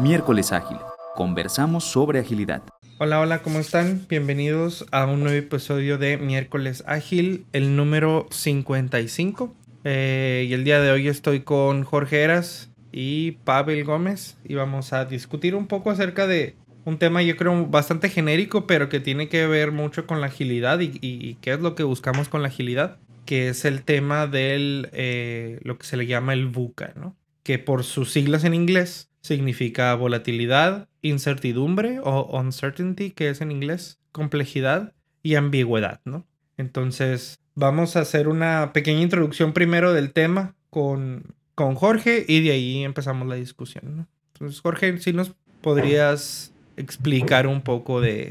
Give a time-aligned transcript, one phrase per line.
[0.00, 0.78] Miércoles Ágil.
[1.14, 2.62] Conversamos sobre agilidad.
[2.98, 4.06] Hola, hola, ¿cómo están?
[4.08, 9.54] Bienvenidos a un nuevo episodio de Miércoles Ágil, el número 55.
[9.84, 14.94] Eh, y el día de hoy estoy con Jorge Eras y Pavel Gómez y vamos
[14.94, 16.56] a discutir un poco acerca de
[16.86, 20.80] un tema yo creo bastante genérico, pero que tiene que ver mucho con la agilidad
[20.80, 22.96] y, qué es lo que buscamos con la agilidad,
[23.26, 27.16] que es el tema del eh, lo que se le llama el VUCA, ¿no?
[27.42, 33.98] Que por sus siglas en inglés significa volatilidad, incertidumbre o uncertainty, que es en inglés,
[34.12, 36.26] complejidad y ambigüedad, ¿no?
[36.56, 42.52] Entonces, vamos a hacer una pequeña introducción primero del tema con, con Jorge y de
[42.52, 44.06] ahí empezamos la discusión, ¿no?
[44.34, 48.30] Entonces, Jorge, si nos podrías explicar un poco de,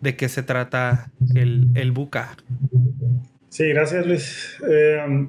[0.00, 2.36] de qué se trata el, el buca.
[3.50, 4.56] Sí, gracias Luis.
[4.68, 5.28] Eh,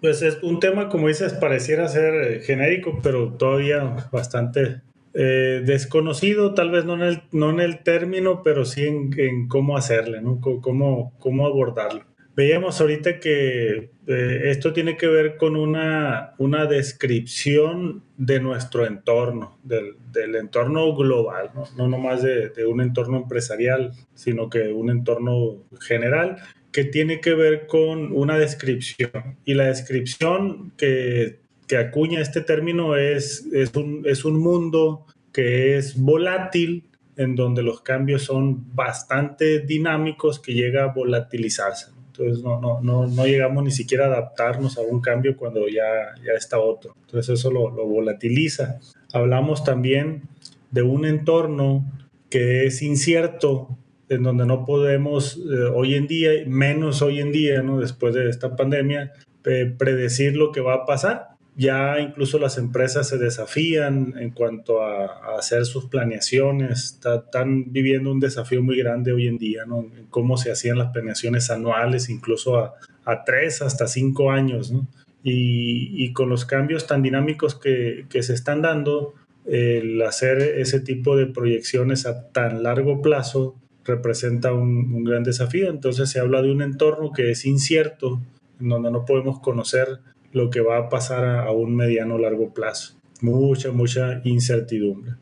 [0.00, 4.80] pues es un tema, como dices, pareciera ser eh, genérico, pero todavía bastante
[5.14, 9.48] eh, desconocido, tal vez no en, el, no en el término, pero sí en, en
[9.48, 10.40] cómo hacerle, ¿no?
[10.40, 12.04] cómo, cómo abordarlo.
[12.36, 19.58] Veíamos ahorita que eh, esto tiene que ver con una, una descripción de nuestro entorno,
[19.64, 21.64] del, del entorno global, ¿no?
[21.76, 26.36] no nomás de, de, un entorno empresarial, sino que un entorno general
[26.72, 29.36] que tiene que ver con una descripción.
[29.44, 35.76] Y la descripción que, que acuña este término es, es, un, es un mundo que
[35.76, 36.84] es volátil,
[37.16, 41.90] en donde los cambios son bastante dinámicos, que llega a volatilizarse.
[42.08, 46.14] Entonces no, no, no, no, llegamos ni siquiera a adaptarnos a un cambio cuando ya,
[46.24, 46.94] ya está otro.
[47.06, 48.80] Entonces eso lo, lo volatiliza.
[49.12, 50.22] Hablamos también
[50.70, 51.84] de un entorno
[52.30, 57.62] que es incierto, en donde no podemos eh, hoy en día, menos hoy en día,
[57.62, 57.78] ¿no?
[57.80, 61.28] después de esta pandemia, predecir lo que va a pasar.
[61.56, 68.12] Ya incluso las empresas se desafían en cuanto a, a hacer sus planeaciones, están viviendo
[68.12, 69.80] un desafío muy grande hoy en día, ¿no?
[69.80, 72.74] En cómo se hacían las planeaciones anuales, incluso a,
[73.04, 74.86] a tres hasta cinco años, ¿no?
[75.24, 79.14] Y, y, con los cambios tan dinámicos que, que se están dando,
[79.44, 83.56] el hacer ese tipo de proyecciones a tan largo plazo
[83.88, 85.70] representa un, gran desafío.
[85.70, 88.20] Entonces se habla de un entorno que es incierto,
[88.60, 89.98] en donde no podemos conocer
[90.32, 92.94] lo que va a pasar a, a un mediano o largo plazo.
[93.20, 95.14] Mucha, mucha incertidumbre.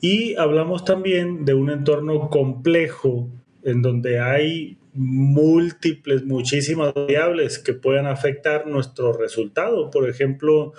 [0.00, 3.28] Y hablamos también de un entorno complejo
[3.64, 9.90] en donde hay múltiples, muchísimas variables que puedan afectar nuestro resultado.
[9.90, 10.72] Por ejemplo,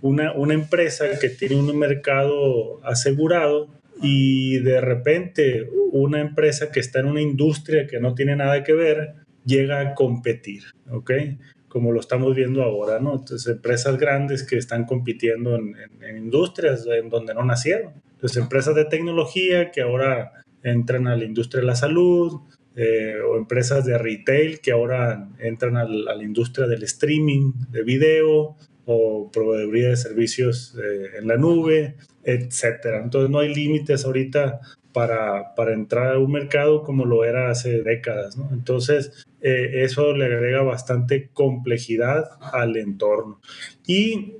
[0.00, 3.68] una, una empresa que tiene un mercado asegurado
[4.02, 8.72] y de repente una empresa que está en una industria que no tiene nada que
[8.72, 11.10] ver llega a competir, ¿ok?
[11.68, 13.14] Como lo estamos viendo ahora, ¿no?
[13.14, 15.76] Entonces, empresas grandes que están compitiendo en,
[16.16, 17.92] industrias en donde no nacieron.
[18.14, 20.32] Entonces, empresas de tecnología que ahora
[20.62, 22.40] entran a la industria de la salud,
[22.76, 27.82] eh, o empresas de retail que ahora entran al, a la industria del streaming de
[27.82, 33.02] video o proveeduría de servicios eh, en la nube, etcétera.
[33.02, 34.60] Entonces no hay límites ahorita
[34.92, 38.36] para, para, entrar a un mercado como lo era hace décadas.
[38.52, 43.40] Entonces, eh, eso le agrega bastante complejidad al entorno.
[43.86, 44.36] Y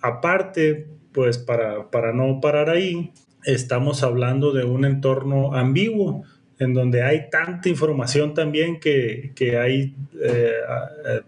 [0.00, 3.12] aparte, pues para, para no parar ahí,
[3.44, 6.24] estamos hablando de un entorno ambiguo
[6.58, 10.52] en donde hay tanta información también que, que hay eh,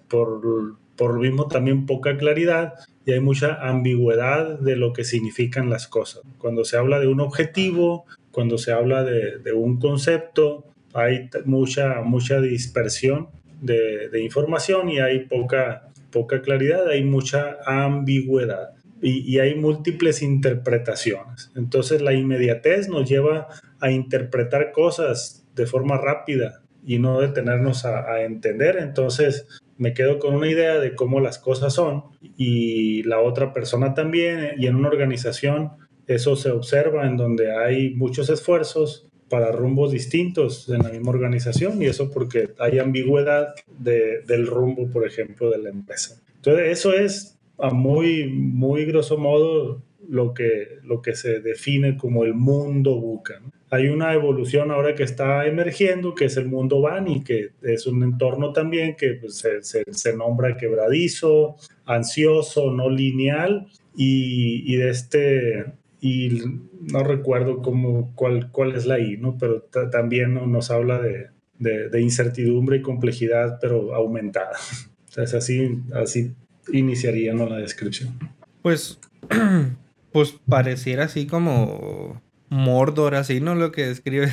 [0.08, 2.74] por, por lo mismo también poca claridad
[3.06, 6.22] y hay mucha ambigüedad de lo que significan las cosas.
[6.38, 12.00] Cuando se habla de un objetivo, cuando se habla de, de un concepto, hay mucha,
[12.02, 13.28] mucha dispersión
[13.60, 18.70] de, información y hay poca, poca claridad, hay mucha ambigüedad
[19.02, 21.50] y, y, hay múltiples interpretaciones.
[21.56, 23.48] Entonces la inmediatez nos lleva
[23.80, 28.76] a interpretar cosas de forma rápida y no detenernos a entender.
[28.76, 32.04] Entonces me quedo con una idea de cómo las cosas son
[32.36, 35.72] y la otra persona también y en una organización
[36.06, 41.82] eso se observa en donde hay muchos esfuerzos para rumbos distintos en la misma organización
[41.82, 46.20] y eso porque hay ambigüedad de, del rumbo, por ejemplo, de la empresa.
[46.36, 52.24] Entonces eso es a muy, muy grosso modo lo que, lo que se define como
[52.24, 53.40] el mundo buca.
[53.40, 53.50] ¿no?
[53.74, 58.04] Hay una evolución ahora que está emergiendo, que es el mundo Bani, que es un
[58.04, 63.66] entorno también que pues, se, se, se, nombra quebradizo, ansioso, no lineal,
[63.96, 65.64] y, y de este,
[66.00, 66.40] y
[66.82, 69.36] no recuerdo cómo, cuál, cuál es la I, ¿no?
[69.38, 74.56] pero también nos habla de, de, de, incertidumbre y complejidad, pero aumentada.
[75.08, 76.32] Entonces así, así
[76.72, 77.48] iniciaría ¿no?
[77.48, 78.16] la descripción.
[78.62, 79.00] Pues
[80.12, 83.54] pues pareciera así como Mordor, así, ¿no?
[83.54, 84.32] Lo que describe.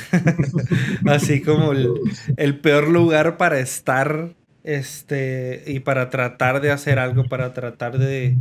[1.08, 7.54] así como el, peor lugar para estar, este, y para tratar de hacer algo, para
[7.54, 8.38] tratar de,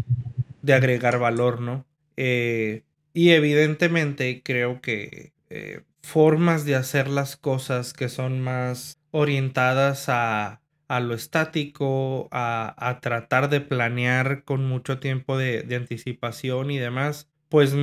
[0.62, 1.86] de agregar valor, ¿no?
[2.16, 2.82] Eh,
[3.14, 10.60] y evidentemente creo que eh, formas de hacer las cosas que son más orientadas a,
[10.88, 16.78] a lo estático, a, a, tratar de planear con mucho tiempo de, de anticipación y
[16.78, 17.74] demás, pues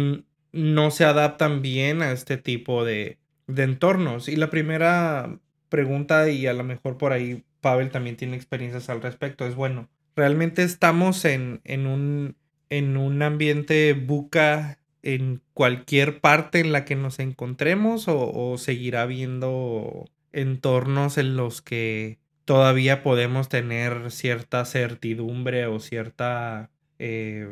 [0.51, 3.17] no se adaptan bien a este tipo de,
[3.47, 4.27] de entornos.
[4.29, 5.39] Y la primera
[5.69, 9.89] pregunta, y a lo mejor por ahí Pavel también tiene experiencias al respecto, es bueno,
[10.15, 12.35] ¿realmente estamos en, en, un,
[12.69, 19.03] en un ambiente buca en cualquier parte en la que nos encontremos o, o seguirá
[19.03, 27.47] habiendo entornos en los que todavía podemos tener cierta certidumbre o cierta eh,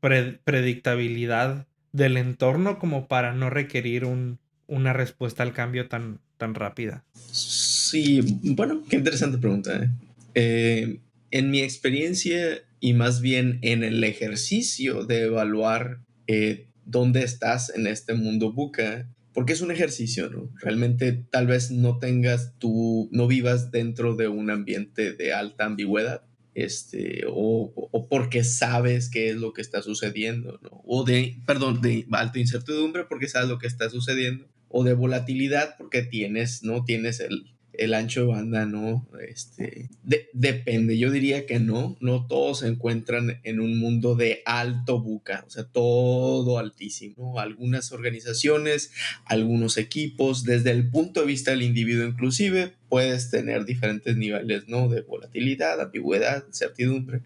[0.00, 1.66] predictabilidad
[1.98, 7.04] del entorno como para no requerir un, una respuesta al cambio tan, tan rápida?
[7.30, 9.76] Sí, bueno, qué interesante pregunta.
[9.76, 9.90] ¿eh?
[10.34, 11.00] Eh,
[11.30, 17.86] en mi experiencia y más bien en el ejercicio de evaluar eh, dónde estás en
[17.86, 20.50] este mundo buca, porque es un ejercicio, ¿no?
[20.62, 26.27] Realmente tal vez no tengas tú, no vivas dentro de un ambiente de alta ambigüedad
[26.64, 30.82] este, o, o, porque sabes qué es lo que está sucediendo, ¿no?
[30.84, 35.76] O de, perdón, de alta incertidumbre porque sabes lo que está sucediendo, o de volatilidad
[35.78, 36.84] porque tienes, ¿no?
[36.84, 39.08] Tienes el, el ancho de banda, ¿no?
[39.26, 39.88] Este,
[40.32, 45.44] depende, yo diría que no, no todos se encuentran en un mundo de alto buca,
[45.46, 47.38] o sea, todo altísimo.
[47.38, 48.92] Algunas organizaciones,
[49.24, 54.88] algunos equipos, desde el punto de vista del individuo inclusive, puedes tener diferentes niveles, ¿no?
[54.88, 57.22] De volatilidad, ambigüedad, certidumbre.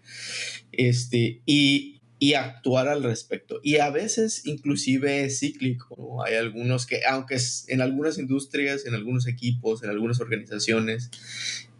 [0.71, 1.92] Este, y
[2.23, 3.59] y actuar al respecto.
[3.63, 6.23] Y a veces inclusive es cíclico.
[6.23, 11.11] Hay algunos que, aunque es en algunas industrias, en algunos equipos, en algunas organizaciones,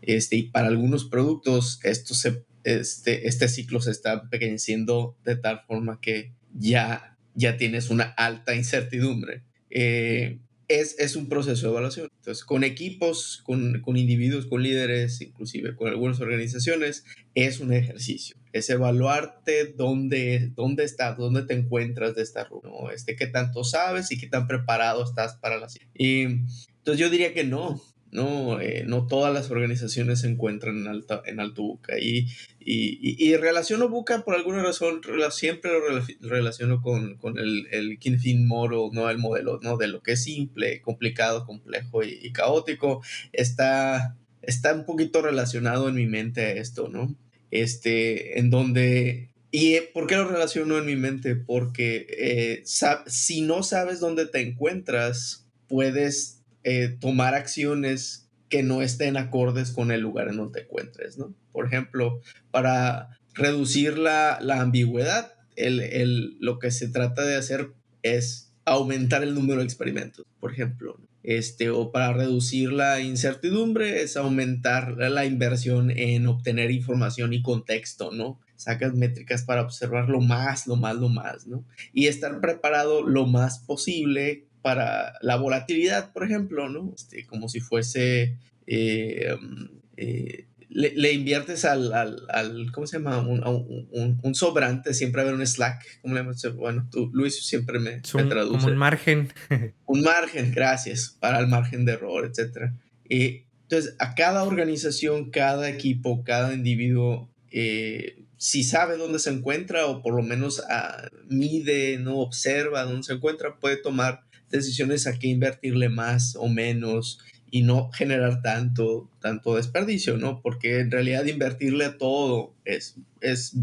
[0.01, 5.61] este, y para algunos productos, esto se, este, este ciclo se está pequeñeciendo de tal
[5.65, 9.43] forma que ya, ya tienes una alta incertidumbre.
[9.69, 12.09] Eh, es, un proceso de evaluación.
[12.17, 18.42] Entonces, con equipos, con, con, individuos, con líderes, inclusive con algunas organizaciones, es un ejercicio.
[18.53, 22.91] Es evaluarte dónde, dónde estás, dónde te encuentras de esta ruta, ¿no?
[22.91, 27.33] este, qué tanto sabes y qué tan preparado estás para la Y entonces yo diría
[27.33, 27.81] que no,
[28.13, 31.97] no, eh, no todas las organizaciones se encuentran en, alta, en alto buca.
[32.00, 32.27] Y,
[32.59, 35.01] y, y, relaciono buca por alguna razón,
[35.31, 39.09] siempre lo relaciono con, con el, el Kinfin Model, ¿no?
[39.09, 39.77] el modelo ¿no?
[39.77, 43.01] de lo que es simple, complicado, complejo y, caótico.
[43.31, 47.15] Está, está un poquito relacionado en mi mente a esto, ¿no?
[47.53, 51.35] Este, en donde ¿Y por qué lo relaciono en mi mente?
[51.35, 52.63] Porque eh,
[53.05, 59.91] si no sabes dónde te encuentras, puedes eh, tomar acciones que no estén acordes con
[59.91, 61.35] el lugar en donde te encuentres, ¿no?
[61.51, 62.19] Por ejemplo,
[62.50, 69.21] para reducir la, la ambigüedad, el, el, lo que se trata de hacer es aumentar
[69.21, 71.00] el número de experimentos, por ejemplo.
[71.23, 78.11] Este, o para reducir la incertidumbre es aumentar la inversión en obtener información y contexto,
[78.11, 78.41] ¿no?
[78.57, 81.65] Sacas métricas para observar lo más, lo más, lo más, ¿no?
[81.93, 86.93] Y estar preparado lo más posible para la volatilidad, por ejemplo, ¿no?
[86.93, 93.20] Este, como si fuese, eh, um, eh, le, inviertes al, al, ¿cómo se llama?
[93.20, 96.44] Un, un, sobrante, siempre haber un slack, ¿cómo le llamas?
[96.56, 98.58] Bueno, tú, Luis, siempre me, me traduce.
[98.58, 99.32] Como un margen.
[99.86, 102.72] un margen, gracias, para el margen de error, etc.
[103.08, 109.86] Y entonces, a cada organización, cada equipo, cada individuo, eh, si sabe dónde se encuentra
[109.86, 115.18] o por lo menos ah, mide, no observa dónde se encuentra, puede tomar decisiones a
[115.18, 117.20] qué invertirle más o menos
[117.53, 120.41] y no generar tanto, tanto desperdicio, ¿no?
[120.41, 123.53] Porque en realidad invertirle todo es, es,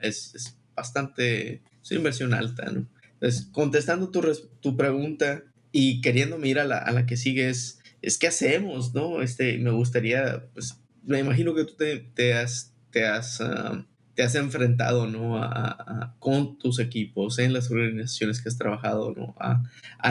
[0.00, 2.86] es, bastante, es una inversión alta, ¿no?
[3.14, 4.20] Entonces, contestando tu,
[4.60, 8.94] tu pregunta y queriendo mirar a la, a la que sigue es, es qué hacemos,
[8.94, 9.22] ¿no?
[9.22, 13.82] Este, me gustaría, pues, me imagino que tú te, te has, te has ah,
[14.18, 15.40] te has enfrentado, ¿no?
[15.40, 19.36] A, con tus equipos, en las organizaciones que has trabajado, ¿no?
[19.38, 19.62] A,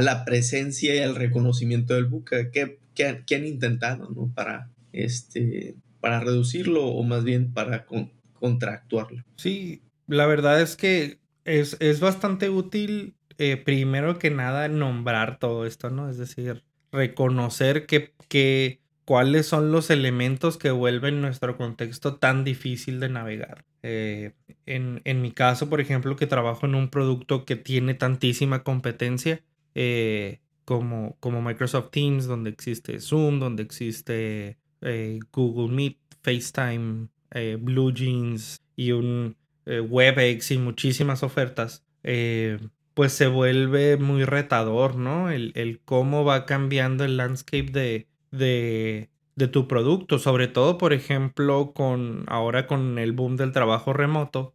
[0.02, 2.50] la presencia y al reconocimiento del buca.
[2.50, 4.32] ¿Qué, han intentado, ¿no?
[4.34, 7.86] Para, este, para reducirlo o más bien para
[8.40, 9.26] contractuarlo.
[9.36, 15.66] Sí, la verdad es que es, es bastante útil, eh, primero que nada, nombrar todo
[15.66, 16.10] esto, ¿no?
[16.10, 23.02] Es decir, reconocer que, que cuáles son los elementos que vuelven nuestro contexto tan difícil
[23.02, 23.66] de navegar.
[23.90, 24.34] Eh,
[24.66, 29.42] en, en, mi caso, por ejemplo, que trabajo en un producto que tiene tantísima competencia,
[29.76, 37.08] eh, como, como Microsoft Teams, donde existe Zoom, donde existe eh, Google Meet, FaceTime,
[37.60, 41.86] Blue Jeans y un WebEx y muchísimas ofertas,
[42.94, 45.30] pues se vuelve muy retador, ¿no?
[45.30, 51.72] El, el, cómo va cambiando el landscape de, de tu producto, sobre todo, por ejemplo,
[51.74, 54.54] con ahora con el boom del trabajo remoto,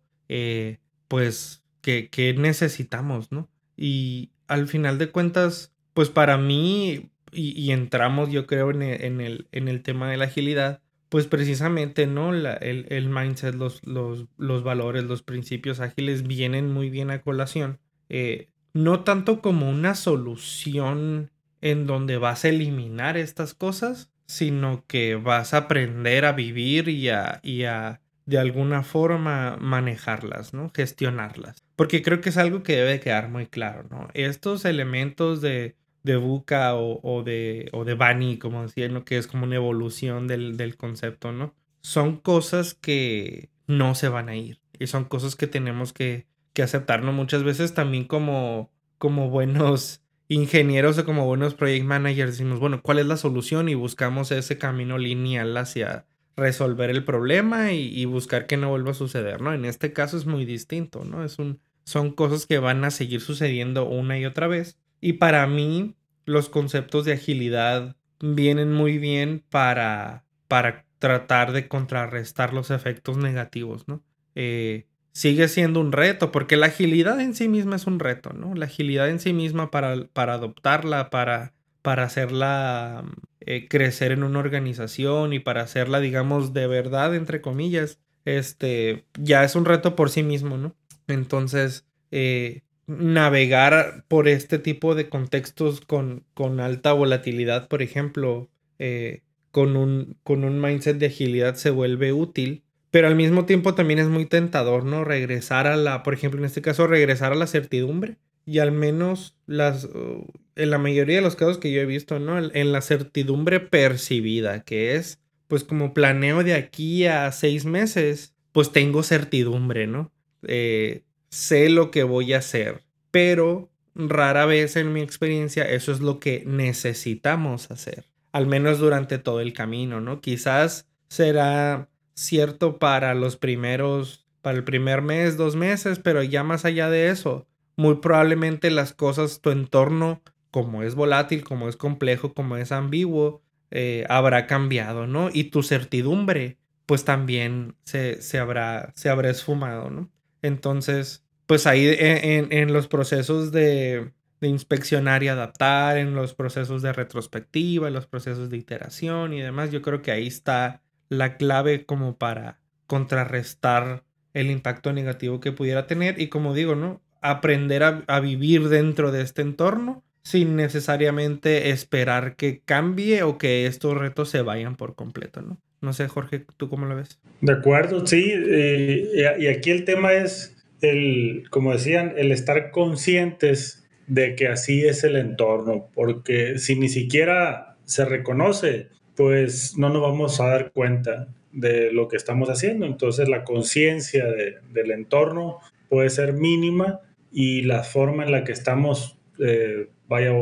[1.08, 3.48] pues, ¿qué, ¿qué necesitamos, ¿no?
[3.76, 9.20] Y al final de cuentas, pues para mí, y, entramos yo creo en el, en,
[9.20, 12.32] el, en el, tema de la agilidad, pues precisamente, ¿no?
[12.32, 17.22] La, el, el, mindset, los, los, los, valores, los principios ágiles vienen muy bien a
[17.22, 17.78] colación.
[18.08, 25.16] Eh, no tanto como una solución en donde vas a eliminar estas cosas, sino que
[25.16, 30.70] vas a aprender a vivir y a, y a de alguna forma manejarlas, ¿no?
[30.74, 31.64] Gestionarlas.
[31.76, 34.08] Porque creo que es algo que debe quedar muy claro, ¿no?
[34.14, 39.04] Estos elementos de de Buka o, de, o de Bani, como decían, ¿no?
[39.04, 41.54] que es como una evolución del, concepto, ¿no?
[41.80, 46.62] Son cosas que no se van a ir y son cosas que tenemos que, que
[46.62, 50.01] aceptarnos muchas veces también como, como buenos
[50.34, 52.32] ingenieros o como buenos project managers.
[52.32, 53.68] Decimos, bueno, ¿cuál es la solución?
[53.68, 58.94] Y buscamos ese camino lineal hacia resolver el problema y, buscar que no vuelva a
[58.94, 59.52] suceder, ¿no?
[59.52, 61.24] En este caso es muy distinto, ¿no?
[61.24, 65.46] Es un, son cosas que van a seguir sucediendo una y otra vez y para
[65.48, 73.16] mí, los conceptos de agilidad vienen muy bien para, para tratar de contrarrestar los efectos
[73.16, 74.04] negativos, ¿no?
[74.36, 78.54] Eh, sigue siendo un reto, porque la agilidad en sí misma es un reto, ¿no?
[78.54, 81.52] La agilidad en sí misma para, para adoptarla, para,
[81.82, 83.04] para hacerla
[83.40, 89.44] eh, crecer en una organización y para hacerla, digamos, de verdad, entre comillas, este, ya
[89.44, 90.76] es un reto por sí mismo, ¿no?
[91.08, 99.22] Entonces, eh, navegar por este tipo de contextos con, con alta volatilidad, por ejemplo, eh,
[99.50, 103.98] con, un, con un mindset de agilidad se vuelve útil, pero al mismo tiempo también
[103.98, 105.02] es muy tentador, ¿no?
[105.02, 109.34] Regresar a la, por ejemplo, en este caso, regresar a la certidumbre y al menos
[109.46, 112.38] las, uh, en la mayoría de los casos que yo he visto, ¿no?
[112.38, 115.18] En la certidumbre percibida, que es,
[115.48, 120.12] pues como planeo de aquí a seis meses, pues tengo certidumbre, ¿no?
[120.46, 126.00] Eh, sé lo que voy a hacer, pero rara vez en mi experiencia eso es
[126.00, 130.20] lo que necesitamos hacer, al menos durante todo el camino, ¿no?
[130.20, 136.64] Quizás será cierto para los primeros, para el primer mes, dos meses, pero ya más
[136.64, 142.34] allá de eso, muy probablemente las cosas, tu entorno, como es volátil, como es complejo,
[142.34, 145.30] como es ambiguo, eh, habrá cambiado, ¿no?
[145.32, 150.10] Y tu certidumbre, pues también se, se, habrá, se habrá esfumado, ¿no?
[150.42, 157.88] Entonces, pues ahí en, los procesos de, inspeccionar y adaptar, en los procesos de retrospectiva,
[157.88, 160.81] en los procesos de iteración y demás, yo creo que ahí está
[161.12, 164.02] la clave como para contrarrestar
[164.32, 167.02] el impacto negativo que pudiera tener y como digo, ¿no?
[167.20, 173.94] Aprender a, vivir dentro de este entorno sin necesariamente esperar que cambie o que estos
[173.94, 175.58] retos se vayan por completo, ¿no?
[175.82, 177.20] No sé, Jorge, ¿tú cómo lo ves?
[177.42, 178.32] De acuerdo, sí.
[178.34, 184.86] Eh, y aquí el tema es, el, como decían, el estar conscientes de que así
[184.86, 190.72] es el entorno, porque si ni siquiera se reconoce, pues no nos vamos a dar
[190.72, 192.86] cuenta de lo que estamos haciendo.
[192.86, 197.00] Entonces la conciencia del entorno puede ser mínima
[197.30, 200.32] y la forma en la que estamos eh, vaya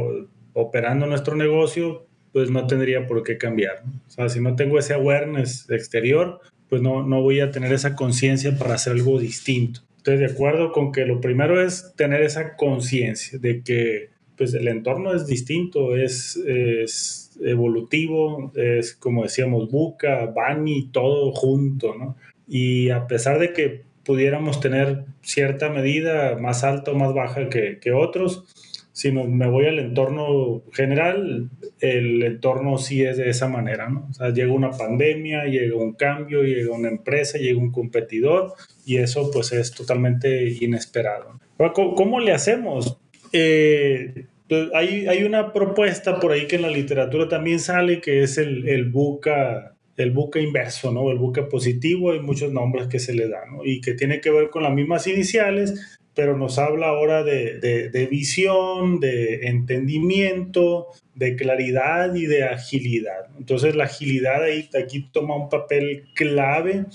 [0.52, 3.82] operando nuestro negocio pues no tendría por qué cambiar.
[4.06, 7.96] O sea, si no tengo ese awareness exterior, pues no, no voy a tener esa
[7.96, 9.80] conciencia para hacer algo distinto.
[9.96, 14.10] Estoy de acuerdo con que lo primero es tener esa conciencia de que
[14.40, 21.94] pues el entorno es distinto, es, es evolutivo, es como decíamos, Buca, Bani, todo junto,
[21.94, 22.16] ¿no?
[22.48, 27.80] Y a pesar de que pudiéramos tener cierta medida más alta o más baja que,
[27.80, 28.46] que otros,
[28.92, 34.08] si me voy al entorno general, el entorno sí es de esa manera, ¿no?
[34.08, 38.54] O sea, llega una pandemia, llega un cambio, llega una empresa, llega un competidor
[38.86, 41.38] y eso pues es totalmente inesperado.
[41.74, 42.96] ¿Cómo, le hacemos?
[43.34, 48.22] Eh, pues, hay, hay, una propuesta por ahí que en la literatura también sale que
[48.22, 51.10] es el, el buca el buca inverso, ¿no?
[51.10, 53.64] El buca positivo, hay muchos nombres que se le dan, ¿no?
[53.64, 59.00] Y que tiene que ver con las mismas iniciales, pero nos habla ahora de, visión,
[59.00, 63.28] de entendimiento, de claridad y de agilidad.
[63.38, 66.86] Entonces la agilidad ahí, aquí toma un papel clave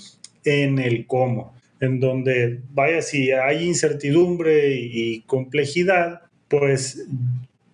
[0.44, 1.54] en el cómo.
[1.80, 7.06] en donde, vaya, si hay incertidumbre y complejidad, pues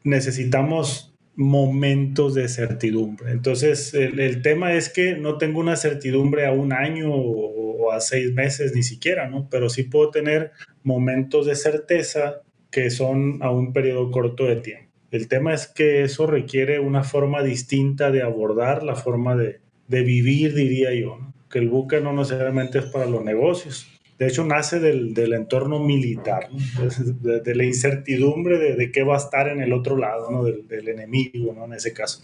[0.04, 3.32] necesitamos momentos de certidumbre.
[3.32, 8.32] Entonces, el, tema es que no tengo una certidumbre a un año o, a seis
[8.32, 9.48] meses ni siquiera, ¿no?
[9.50, 14.90] Pero sí puedo tener momentos de certeza que son a un periodo corto de tiempo.
[15.10, 20.02] El tema es que eso requiere una forma distinta de abordar la forma de, de
[20.02, 21.18] vivir, diría yo,
[21.50, 23.86] que el buque no necesariamente es para los negocios,
[24.18, 29.18] de hecho nace del, del entorno militar, de, la incertidumbre de, de, qué va a
[29.18, 30.44] estar en el otro lado, ¿no?
[30.44, 31.64] del, del, enemigo, ¿no?
[31.64, 32.20] en ese caso.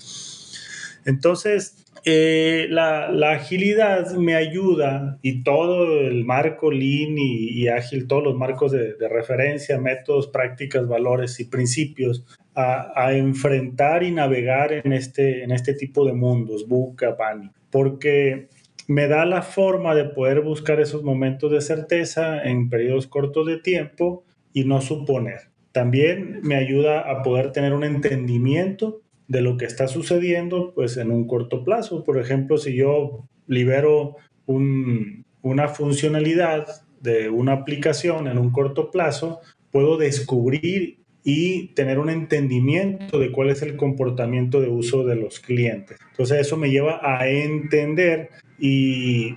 [1.04, 8.07] Entonces, eh, la, la, agilidad me ayuda y todo el marco lean y, y ágil,
[8.07, 14.73] todos los marcos de, referencia, métodos, prácticas, valores y principios a, a, enfrentar y navegar
[14.73, 18.49] en este, en este tipo de mundos, buca, pani, porque
[18.88, 23.59] me da la forma de poder buscar esos momentos de certeza en periodos cortos de
[23.59, 25.50] tiempo y no suponer.
[25.73, 31.11] También me ayuda a poder tener un entendimiento de lo que está sucediendo pues en
[31.11, 32.02] un corto plazo.
[32.02, 34.16] Por ejemplo, si yo libero
[34.47, 36.66] una funcionalidad
[37.00, 39.40] de una aplicación en un corto plazo,
[39.71, 45.40] puedo descubrir y tener un entendimiento de cuál es el comportamiento de uso de los
[45.40, 45.99] clientes.
[46.12, 49.35] Entonces eso me lleva a entender y,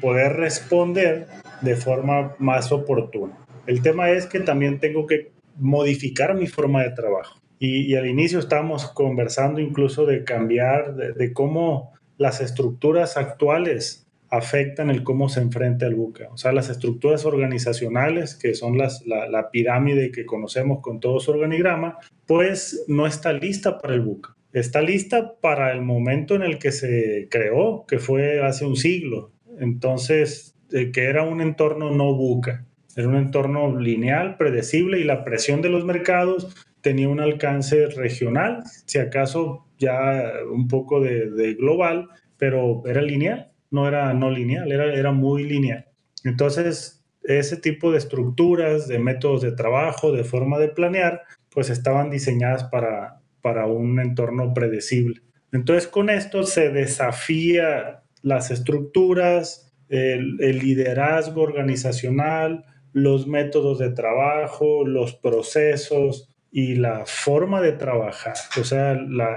[0.00, 1.26] poder responder
[1.60, 3.36] de forma más oportuna.
[3.66, 7.40] El tema es que también tengo que modificar mi forma de trabajo.
[7.58, 14.03] Y, al inicio estábamos conversando incluso de cambiar, de, cómo las estructuras actuales
[14.36, 16.28] afectan el cómo se enfrenta el buca.
[16.32, 21.30] O sea, las estructuras organizacionales, que son las, la, pirámide que conocemos con todo su
[21.30, 26.60] organigrama, pues no está lista para el buca está lista para el momento en el
[26.60, 29.32] que se creó, que fue hace un siglo.
[29.58, 32.64] Entonces, que era un entorno no buca,
[32.96, 38.62] era un entorno lineal, predecible y la presión de los mercados tenía un alcance regional,
[38.84, 44.94] si acaso ya un poco de, global, pero era lineal, no era no lineal, era,
[44.94, 45.86] era muy lineal.
[46.24, 52.10] Entonces, ese tipo de estructuras, de métodos de trabajo, de forma de planear, pues estaban
[52.10, 55.20] diseñadas para, para un entorno predecible.
[55.52, 65.14] Entonces con esto se desafía las estructuras, el, liderazgo organizacional, los métodos de trabajo, los
[65.14, 68.92] procesos y la forma de trabajar, o sea,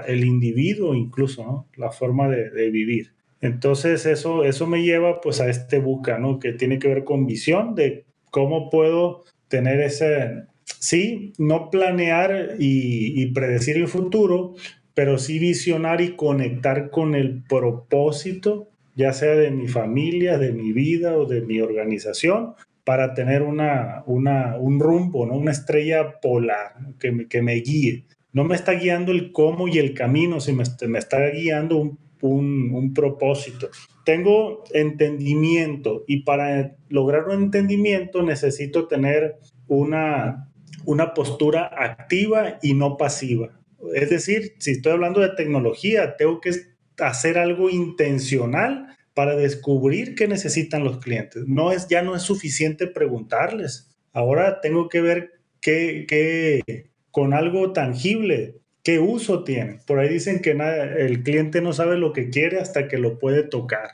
[0.06, 3.14] el individuo incluso, la forma de, vivir.
[3.40, 6.38] Entonces eso, eso me lleva pues a este buca, ¿no?
[6.38, 13.26] Que tiene que ver con visión de cómo puedo tener ese, sí, no planear y,
[13.32, 14.54] predecir el futuro,
[14.94, 20.72] pero sí visionar y conectar con el propósito, ya sea de mi familia, de mi
[20.72, 25.34] vida o de mi organización, para tener una, un rumbo, ¿no?
[25.34, 28.04] una estrella polar que, me, que me guíe.
[28.32, 31.98] No me está guiando el cómo y el camino, sino me, me está guiando un,
[32.20, 33.68] un, un propósito.
[34.04, 40.48] Tengo entendimiento y para lograr un entendimiento necesito tener una
[40.88, 43.60] una postura activa y no pasiva.
[43.94, 46.52] Es decir, si estoy hablando de tecnología, tengo que
[46.98, 51.44] hacer algo intencional para descubrir qué necesitan los clientes.
[51.46, 53.98] No es, ya no es suficiente preguntarles.
[54.14, 58.56] Ahora tengo que ver qué, qué con algo tangible,
[58.88, 59.80] qué uso tiene.
[59.86, 63.42] Por ahí dicen que el cliente no sabe lo que quiere hasta que lo puede
[63.42, 63.90] tocar.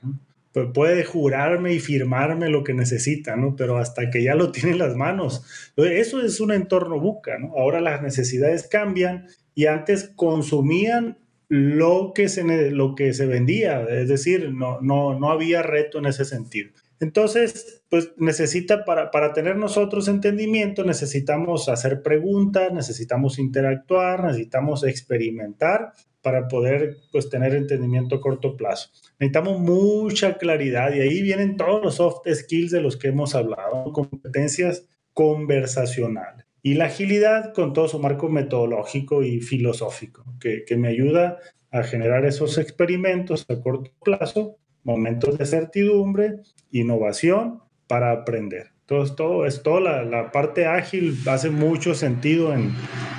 [0.72, 3.57] puede jurarme y firmarme lo que necesita, ¿no?
[3.57, 5.72] Pero hasta que ya lo tiene en las manos.
[5.76, 7.37] Eso es un entorno buca.
[7.57, 9.26] Ahora las necesidades cambian
[9.57, 15.33] y antes consumían lo que se, lo que se vendía, es decir, no, no, no
[15.33, 16.70] había reto en ese sentido.
[17.00, 25.92] Entonces, pues necesita, para, para tener nosotros entendimiento, necesitamos hacer preguntas, necesitamos interactuar, necesitamos experimentar
[26.22, 28.88] para poder pues tener entendimiento a corto plazo.
[29.18, 33.92] Necesitamos mucha claridad y ahí vienen todos los soft skills de los que hemos hablado,
[33.92, 36.46] competencias conversacionales.
[36.62, 41.38] Y la agilidad con todo su marco metodológico y filosófico, que, que me ayuda
[41.70, 48.74] a generar esos experimentos a corto plazo, momentos de certidumbre, innovación para aprender.
[48.80, 52.74] Entonces, todo esto, la, la parte ágil hace mucho sentido en,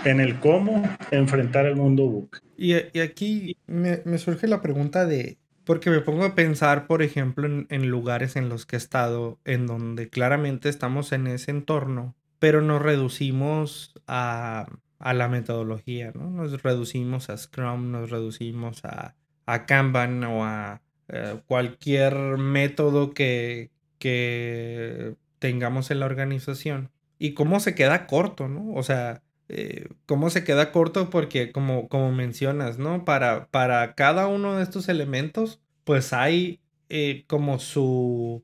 [0.05, 2.37] en, el cómo enfrentar el mundo book.
[2.55, 7.01] Y, y aquí me, me, surge la pregunta de, porque me pongo a pensar, por
[7.01, 11.49] ejemplo, en, en, lugares en los que he estado, en donde claramente estamos en ese
[11.49, 14.67] entorno, pero nos reducimos a,
[14.99, 16.29] a la metodología, ¿no?
[16.29, 19.15] Nos reducimos a Scrum, nos reducimos a,
[19.47, 26.89] a Kanban o a eh, cualquier método que, que tengamos en la organización
[27.19, 28.73] y cómo se queda corto, ¿no?
[28.73, 33.05] O sea, eh, cómo se queda corto porque como, como mencionas, ¿no?
[33.05, 38.43] Para, para cada uno de estos elementos, pues hay eh, como su,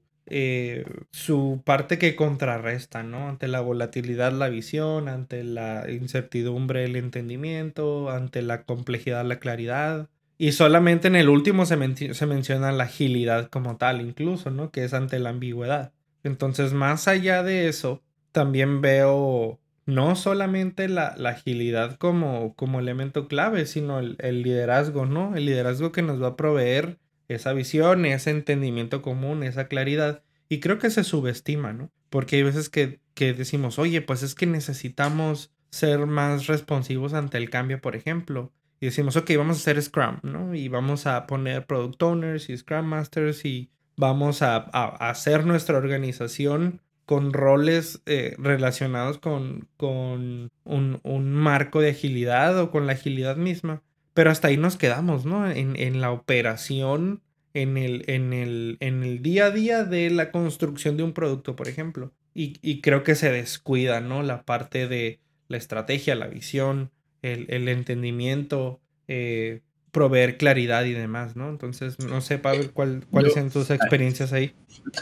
[1.12, 3.28] su parte que contrarresta, ¿no?
[3.28, 10.10] Ante la volatilidad, la visión, ante la incertidumbre, el entendimiento, ante la complejidad, la claridad.
[10.42, 14.72] Y solamente en el último se, se menciona la agilidad como tal, incluso, ¿no?
[14.72, 15.94] Que es ante la ambigüedad.
[16.24, 18.02] Entonces, más allá de eso,
[18.32, 25.36] también veo no solamente la, agilidad como, como elemento clave, sino el, liderazgo, ¿no?
[25.36, 30.24] El liderazgo que nos va a proveer esa visión, ese entendimiento común, esa claridad.
[30.50, 31.92] Y creo que se subestima, ¿no?
[32.10, 37.38] Porque hay veces que, que decimos, oye, pues es que necesitamos ser más responsivos ante
[37.38, 38.52] el cambio, por ejemplo.
[38.82, 40.54] Y decimos, ok, vamos a hacer Scrum, ¿no?
[40.54, 45.78] Y vamos a poner Product Owners y Scrum Masters y vamos a, a hacer nuestra
[45.78, 53.36] organización con roles eh, relacionados con, con un, marco de agilidad o con la agilidad
[53.36, 53.84] misma.
[54.14, 55.52] Pero hasta ahí nos quedamos, ¿no?
[55.52, 57.22] En, la operación,
[57.54, 61.58] en el, en, el, en el día a día de la construcción de un producto,
[61.58, 62.14] por ejemplo.
[62.34, 64.24] Y, creo que se descuida, ¿no?
[64.24, 71.50] La parte de la estrategia, la visión, el, entendimiento, eh, proveer claridad y demás, ¿no?
[71.50, 74.54] Entonces, no sé, Pavel, ¿cuál, ¿cuáles son tus experiencias ahí?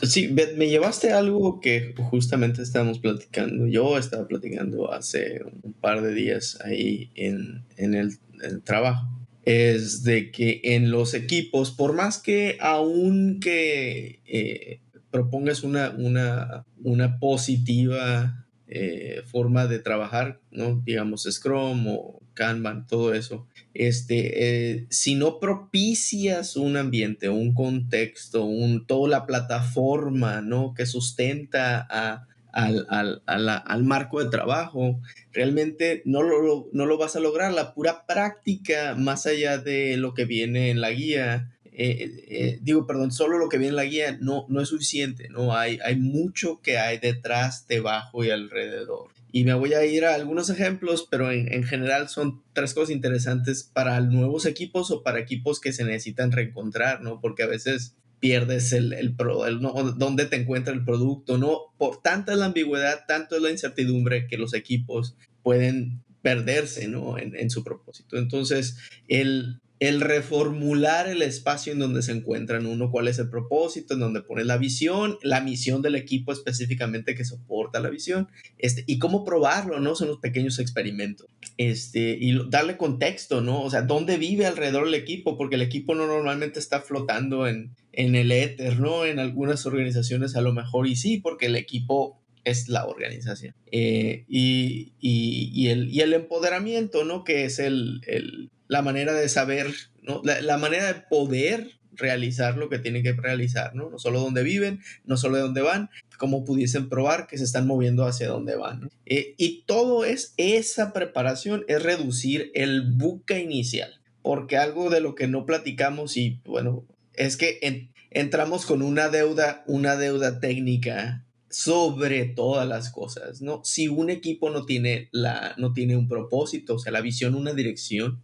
[0.02, 3.68] Sí, me llevaste algo que justamente estábamos platicando.
[3.68, 8.18] Yo estaba platicando hace un par de días ahí en, en el,
[8.64, 9.08] trabajo.
[9.46, 16.66] Es de que en los equipos, por más que aún que eh, propongas una, una,
[16.84, 20.80] una positiva eh, forma de trabajar, ¿no?
[20.86, 23.48] Digamos Scrum o Kanban, todo eso.
[23.74, 30.76] Este, eh, si no propicias un ambiente, un contexto, un, toda la plataforma, ¿no?
[30.76, 32.86] Que sustenta a, al,
[33.26, 35.02] al, marco de trabajo,
[35.32, 37.52] realmente no lo vas a lograr.
[37.52, 42.86] La pura práctica, más allá de lo que viene en la guía, eh, eh, digo,
[42.86, 45.56] perdón, solo lo que viene en la guía no, no es suficiente, ¿no?
[45.56, 49.12] Hay, hay mucho que hay detrás, debajo y alrededor.
[49.32, 52.90] Y me voy a ir a algunos ejemplos, pero en, en general son tres cosas
[52.90, 57.22] interesantes para nuevos equipos o para equipos que se necesitan reencontrar, ¿no?
[57.22, 61.60] Porque a veces pierdes el, el, pro, el no, dónde te encuentra el producto, ¿no?
[61.78, 67.18] Por tanta la ambigüedad, tanto es la incertidumbre que los equipos pueden perderse, ¿no?
[67.18, 68.18] En, en su propósito.
[68.18, 73.94] Entonces, el, el reformular el espacio en donde se encuentran uno, cuál es el propósito,
[73.94, 78.84] en donde pone la visión, la misión del equipo específicamente que soporta la visión, este,
[78.88, 79.96] y cómo probarlo, ¿no?
[79.96, 81.28] Son los pequeños experimentos.
[81.58, 83.62] Este, y darle contexto, ¿no?
[83.62, 85.38] O sea, ¿dónde vive alrededor el equipo?
[85.38, 89.06] Porque el equipo no normalmente está flotando en, en el éter, ¿no?
[89.06, 93.56] En algunas organizaciones a lo mejor y sí, porque el equipo es la organización.
[93.72, 97.24] Eh, y, y, y, el, y el empoderamiento, ¿no?
[97.24, 100.22] Que es el, el la manera de saber, ¿no?
[100.24, 103.90] la, manera de poder realizar lo que tienen que realizar, ¿no?
[103.90, 107.66] No solo dónde viven, no solo de dónde van, cómo pudiesen probar que se están
[107.66, 108.90] moviendo hacia dónde van.
[109.08, 115.16] Eh, y todo es, esa preparación es reducir el buca inicial, porque algo de lo
[115.16, 122.26] que no platicamos y bueno, es que entramos con una deuda, una deuda técnica sobre
[122.26, 123.62] todas las cosas, ¿no?
[123.64, 127.54] Si un equipo no tiene, la, no tiene un propósito, o sea, la visión, una
[127.54, 128.22] dirección,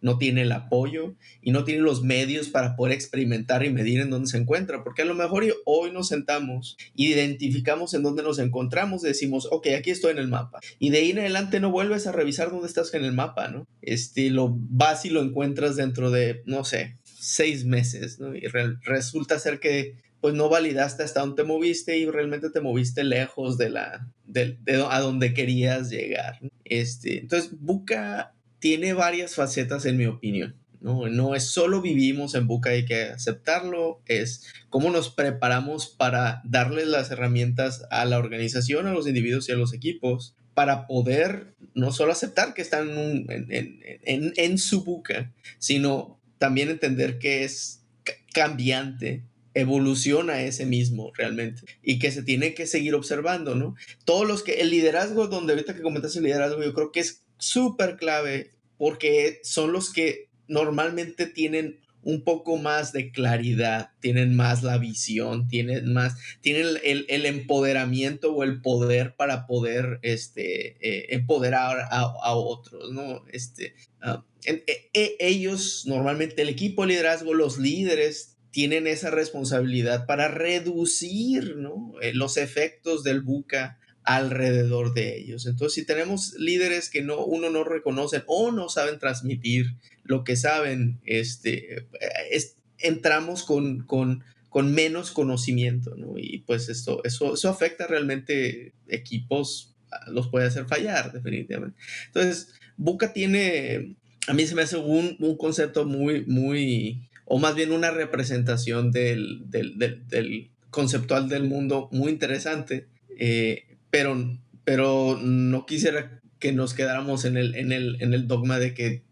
[0.00, 4.10] no tiene el apoyo y no tiene los medios para poder experimentar y medir en
[4.10, 9.02] dónde se encuentra, porque a lo mejor hoy nos sentamos, identificamos en dónde nos encontramos,
[9.02, 12.12] decimos, ok, aquí estoy en el mapa, y de ahí en adelante no vuelves a
[12.12, 13.66] revisar dónde estás en el mapa, ¿no?
[13.82, 18.34] Este, lo vas y lo encuentras dentro de, no sé, seis meses, ¿no?
[18.34, 18.46] Y
[18.84, 23.58] resulta ser que pues no validaste hasta dónde te moviste y realmente te moviste lejos
[23.58, 24.56] de la de,
[24.88, 26.38] a donde querías llegar.
[26.64, 28.33] Este, entonces, Buca
[28.64, 30.56] tiene varias facetas en mi opinión.
[30.80, 36.40] No, no es solo vivimos en Buca, hay que aceptarlo, es cómo nos preparamos para
[36.44, 41.54] darles las herramientas a la organización, a los individuos y a los equipos para poder
[41.74, 47.44] no solo aceptar que están en, en, en, en su Buca, sino también entender que
[47.44, 47.82] es
[48.32, 53.76] cambiante evoluciona ese mismo realmente y que se tiene que seguir observando, ¿no?
[54.04, 57.23] Todos los que, el liderazgo, donde ahorita que comentaste el liderazgo, yo creo que es
[57.38, 64.62] súper clave porque son los que normalmente tienen un poco más de claridad, tienen más
[64.62, 71.88] la visión, tienen más, tienen el, empoderamiento o el poder para poder este, eh, empoderar
[71.90, 73.24] a, otros, ¿no?
[73.32, 80.06] Este, ah, e, e, ellos, normalmente el equipo de liderazgo, los líderes, tienen esa responsabilidad
[80.06, 81.94] para reducir ¿no?
[82.00, 85.46] Eh, los efectos del buca alrededor de ellos.
[85.46, 90.36] Entonces, si tenemos líderes que no, uno no reconocen o no saben transmitir lo que
[90.36, 91.86] saben, este,
[92.78, 96.18] entramos con, con, con, menos conocimiento, ¿no?
[96.18, 99.74] Y pues esto, eso, eso afecta realmente equipos,
[100.08, 101.78] los puede hacer fallar, definitivamente.
[102.06, 107.54] Entonces, Buca tiene, a mí se me hace un, un concepto muy, muy, o más
[107.54, 114.16] bien una representación del, del, del, conceptual del mundo muy interesante, eh, pero,
[114.64, 119.04] pero no quisiera que nos quedáramos en el, en el, en el dogma de que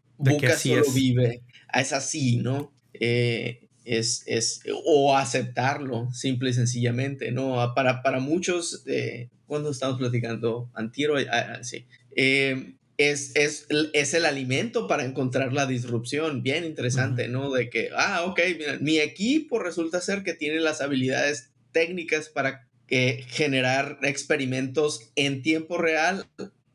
[0.58, 1.42] solo vive,
[1.72, 2.72] es así, ¿no?
[2.94, 7.60] Eh, es, es, o aceptarlo, simple y sencillamente, ¿no?
[7.60, 14.14] Ah, para, para muchos, eh, cuando estamos platicando, Antiro, ah, sí, eh, es, es, es,
[14.14, 16.42] el alimento para encontrar la disrupción.
[16.42, 17.52] Bien interesante, ¿no?
[17.52, 18.40] De que, ah, ok,
[18.80, 25.78] mi equipo resulta ser que tiene las habilidades técnicas para que generar experimentos en tiempo
[25.78, 26.26] real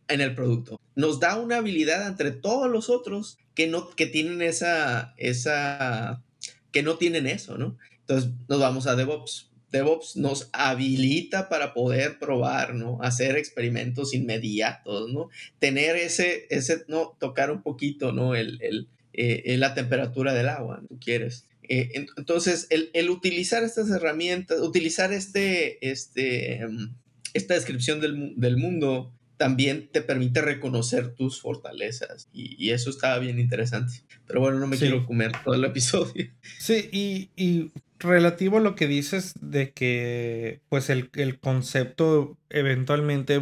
[0.07, 0.81] en el producto.
[0.95, 6.23] Nos da una habilidad entre todos los otros que no que tienen esa esa
[6.71, 7.77] que no tienen eso, ¿no?
[7.99, 9.51] Entonces nos vamos a DevOps.
[9.71, 12.97] DevOps nos habilita para poder probar, ¿no?
[13.03, 15.29] Hacer experimentos inmediatos, ¿no?
[15.59, 18.33] Tener ese, ese, no, tocar un poquito, ¿no?
[18.33, 21.45] El, el, eh, la temperatura del agua, tú quieres.
[21.69, 26.93] Eh, entonces, el, el, utilizar estas herramientas, utilizar este, este, em,
[27.33, 33.39] esta descripción del, del mundo también te permite reconocer tus fortalezas y, eso estaba bien
[33.39, 34.01] interesante.
[34.25, 36.29] Pero bueno, no me quiero comer todo el episodio.
[36.59, 43.35] Sí, y, y relativo a lo que dices de que pues el, el concepto eventualmente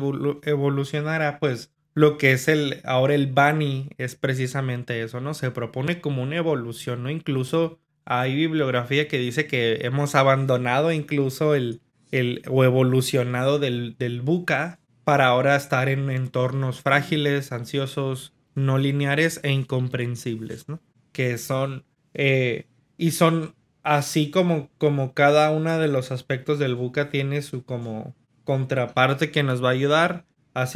[0.43, 5.33] evolucionará, pues lo que es el ahora el Bunny es precisamente eso, ¿no?
[5.33, 7.09] Se propone como una evolución, ¿no?
[7.09, 14.21] Incluso hay bibliografía que dice que hemos abandonado incluso el, el o evolucionado del, del
[14.21, 20.79] Buca para ahora estar en entornos frágiles, ansiosos, no lineares e incomprensibles, ¿no?
[21.11, 22.65] Que son, eh,
[22.97, 28.15] y son así como, como cada uno de los aspectos del buca tiene su como
[28.43, 30.25] contraparte que nos va a ayudar,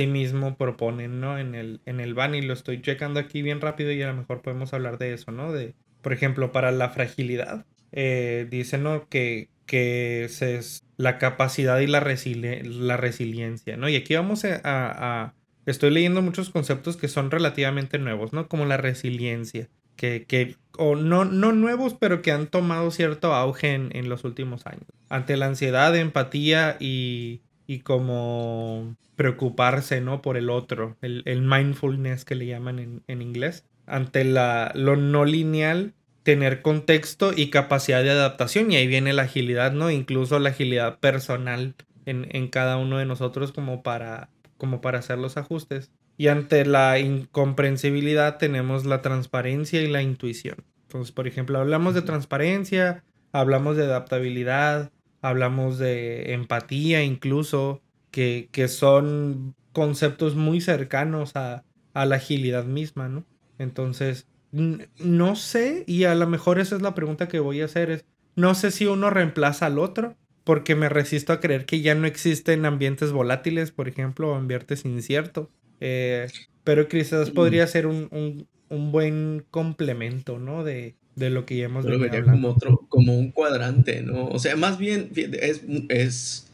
[0.07, 1.39] mismo proponen, ¿no?
[1.39, 4.15] En el, en el ban y lo estoy checando aquí bien rápido y a lo
[4.15, 5.51] mejor podemos hablar de eso, ¿no?
[5.53, 9.07] De, por ejemplo, para la fragilidad, eh, dicen, ¿no?
[9.09, 13.89] Que, que es la capacidad y la, la resiliencia, ¿no?
[13.89, 15.33] Y aquí vamos a,
[15.65, 18.47] Estoy leyendo muchos conceptos que son relativamente nuevos, ¿no?
[18.47, 23.73] Como la resiliencia, que, que o no, no nuevos, pero que han tomado cierto auge
[23.73, 24.85] en, los últimos años.
[25.09, 30.23] Ante la ansiedad, empatía y, y como preocuparse, ¿no?
[30.23, 33.65] Por el otro, el, mindfulness que le llaman en, en inglés.
[33.89, 39.23] Ante la, lo no lineal, tener contexto y capacidad de adaptación y ahí viene la
[39.23, 39.89] agilidad, ¿no?
[39.89, 41.75] Incluso la agilidad personal
[42.05, 45.91] en, cada uno de nosotros como para, como para hacer los ajustes.
[46.17, 50.65] Y ante la incomprensibilidad tenemos la transparencia y la intuición.
[50.83, 58.67] Entonces, por ejemplo, hablamos de transparencia, hablamos de adaptabilidad, hablamos de empatía incluso, que, que
[58.67, 63.23] son conceptos muy cercanos a, a la agilidad misma, ¿no?
[63.59, 67.91] Entonces, no sé, y a lo mejor esa es la pregunta que voy a hacer,
[67.91, 71.93] es, no sé si uno reemplaza al otro, porque me resisto a creer que ya
[71.93, 75.49] no existen ambientes volátiles, por ejemplo, o ambientes inciertos.
[75.79, 76.27] Eh,
[76.63, 80.63] pero quizás podría ser un, buen complemento, ¿no?
[80.63, 84.27] De, lo que ya hemos venido como otro, como un cuadrante, ¿no?
[84.27, 86.49] O sea, más bien es, es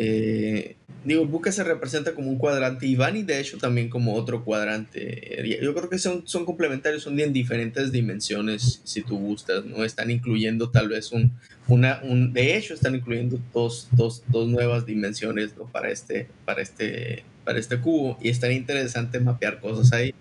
[0.00, 4.44] eh, digo, Buca se representa como un cuadrante y Vani de hecho también como otro
[4.44, 5.58] cuadrante.
[5.60, 9.84] Yo creo que son, son complementarios, son en diferentes dimensiones, si tú gustas, ¿no?
[9.84, 11.32] Están incluyendo tal vez un,
[11.66, 17.24] una, un, de hecho están incluyendo dos, dos, dos nuevas dimensiones para, este, para, este,
[17.44, 20.14] para este cubo y está interesante mapear cosas ahí.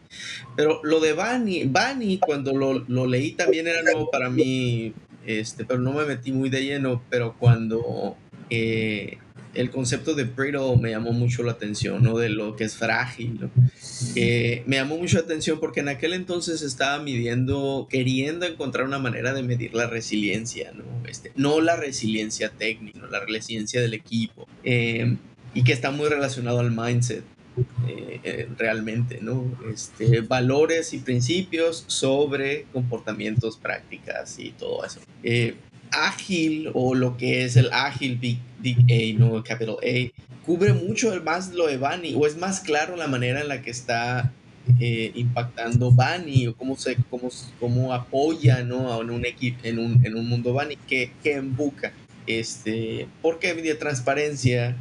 [0.56, 4.92] Pero lo de Bani, Bani cuando lo, lo leí también era nuevo para mí,
[5.24, 8.18] este, pero no me metí muy de lleno, pero cuando...
[8.50, 9.20] Eh,
[9.58, 12.18] el concepto de brittle me llamó mucho la atención, ¿no?
[12.18, 13.50] De lo que es frágil.
[14.16, 19.00] Eh, me llamó mucho la atención porque en aquel entonces estaba midiendo, queriendo encontrar una
[19.00, 20.84] manera de medir la resiliencia, ¿no?
[21.10, 24.48] Este, no la resiliencia técnica, la resiliencia del equipo.
[24.64, 25.18] Eh,
[25.54, 27.24] y que está muy relacionado al mindset.
[27.88, 29.52] Eh, realmente, ¿no?
[29.74, 35.00] Este, valores y principios sobre comportamientos, prácticas y todo eso
[35.92, 38.40] ágil o lo que es el ágil Big,
[38.90, 40.12] A, no Capital A,
[40.46, 43.72] cubre mucho más lo de Bani o es más claro la manera en la que
[43.72, 44.32] está
[44.80, 49.02] eh, impactando Bani o cómo, se, cómo, cómo apoya ¿no?
[49.02, 51.94] en, un en, un, en un mundo Bani que, que en Buca.
[52.28, 54.76] Este, porque de transparencia,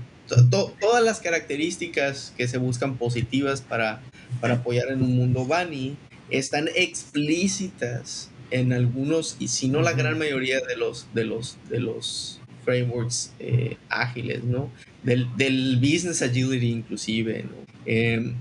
[0.51, 4.03] todas las características que se buscan positivas para,
[4.41, 5.97] para apoyar en un mundo Bani
[6.31, 11.81] están explícitas en algunos, y si no la gran mayoría de los, de los, de
[11.81, 14.71] los frameworks eh, ágiles, ¿no?
[15.03, 17.67] Del, del, business agility inclusive, ¿no?
[17.87, 18.35] Em,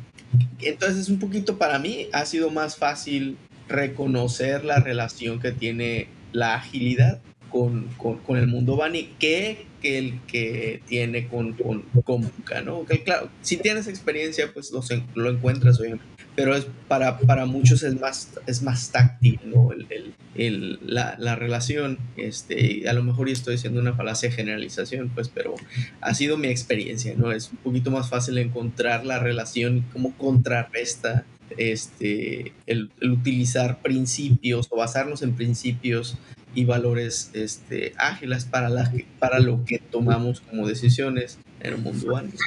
[0.61, 3.37] entonces, un poquito para mí ha sido más fácil
[3.67, 7.21] reconocer la relación que tiene la agilidad
[7.55, 12.29] con, con, el mundo Bani que, que, el que tiene con, con, con
[12.65, 12.85] ¿no?
[12.85, 14.81] Que claro, si tienes experiencia, pues lo,
[15.15, 16.03] lo encuentras, obviamente
[16.35, 19.71] pero es para, para muchos es más, es más táctil ¿no?
[19.71, 21.97] el, el, la, la, relación.
[22.17, 25.55] Este, a lo mejor estoy haciendo una falacia de generalización, pues, pero
[26.01, 27.31] ha sido mi experiencia, ¿no?
[27.31, 31.25] Es un poquito más fácil encontrar la relación, cómo contrarresta
[31.57, 36.17] este, el, utilizar principios o basarnos en principios
[36.55, 42.15] y valores este, ágiles para, la, para lo que tomamos como decisiones en el mundo
[42.17, 42.39] antes.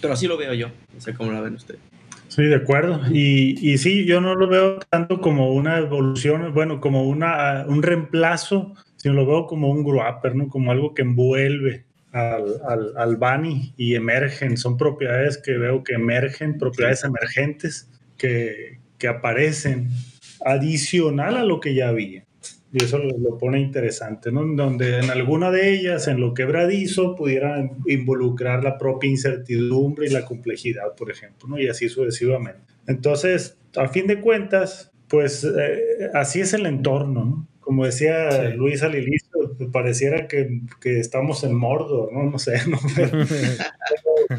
[0.00, 1.80] Pero así lo veo yo, no sé cómo la ven ustedes.
[2.28, 3.00] Sí, de acuerdo.
[3.12, 7.82] Y, y sí, yo no lo veo tanto como una evolución, bueno, como una, un
[7.82, 10.02] reemplazo, sino lo veo como un grow
[10.34, 10.48] ¿no?
[10.48, 14.56] Como algo que envuelve al, al, al Bani y emergen.
[14.56, 19.88] Son propiedades que veo que emergen, propiedades emergentes que, que aparecen
[20.44, 22.24] adicional a lo que ya había.
[22.72, 24.44] Y eso lo, pone interesante, ¿no?
[24.44, 30.24] Donde en alguna de ellas, en lo quebradizo, pudieran involucrar la propia incertidumbre y la
[30.24, 31.58] complejidad, por ejemplo, ¿no?
[31.58, 32.72] Y así sucesivamente.
[32.86, 37.48] Entonces, a fin de cuentas, pues eh, así es el entorno, ¿no?
[37.58, 42.30] Como decía Luis al inicio, pareciera que, que, estamos en Mordor, ¿no?
[42.30, 42.78] No sé, ¿no?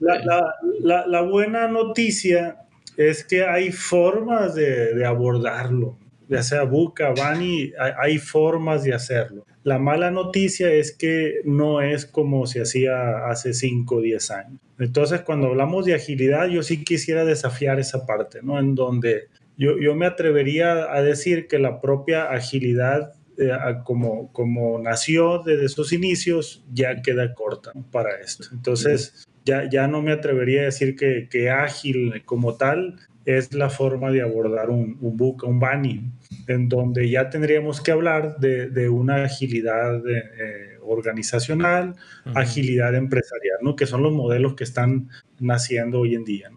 [0.00, 2.58] la, la, la, la, buena noticia
[2.96, 5.96] es que hay formas de, de abordarlo
[6.28, 9.46] ya sea Buca, Bani, hay, formas de hacerlo.
[9.62, 14.60] La mala noticia es que no es como se hacía hace 5 o 10 años.
[14.78, 18.58] Entonces, cuando hablamos de agilidad, yo sí quisiera desafiar esa parte, ¿no?
[18.58, 23.50] En donde yo, yo me atrevería a decir que la propia agilidad, eh,
[23.84, 28.48] como, como nació desde sus inicios, ya queda corta para esto.
[28.52, 32.96] Entonces, ya, ya no me atrevería a decir que, que ágil como tal
[33.36, 36.12] es la forma de abordar un, un book, un banning,
[36.46, 41.94] en donde ya tendríamos que hablar de, de una agilidad eh, organizacional,
[42.34, 43.76] agilidad empresarial, ¿no?
[43.76, 46.50] que son los modelos que están naciendo hoy en día,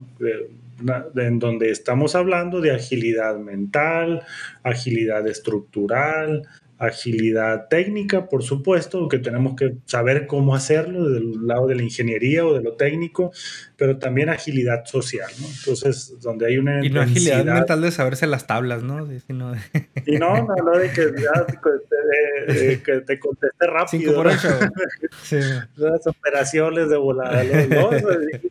[1.15, 4.23] en donde estamos hablando de agilidad mental,
[4.63, 6.47] agilidad estructural,
[6.82, 12.44] agilidad técnica, por supuesto, que tenemos que saber cómo hacerlo del lado de la ingeniería
[12.44, 13.32] o de lo técnico,
[13.78, 15.48] pero también agilidad social, ¿no?
[15.48, 16.84] Entonces, donde hay una...
[16.84, 19.08] Y no agilidad mental de saberse las tablas, ¿no?
[19.28, 19.54] Sino
[20.08, 21.06] Y no, no, no de que,
[22.48, 24.02] te, que te conteste rápido.
[24.02, 24.32] Cinco por
[25.22, 25.39] sí.
[25.76, 27.91] Las operaciones de volada, ¿no?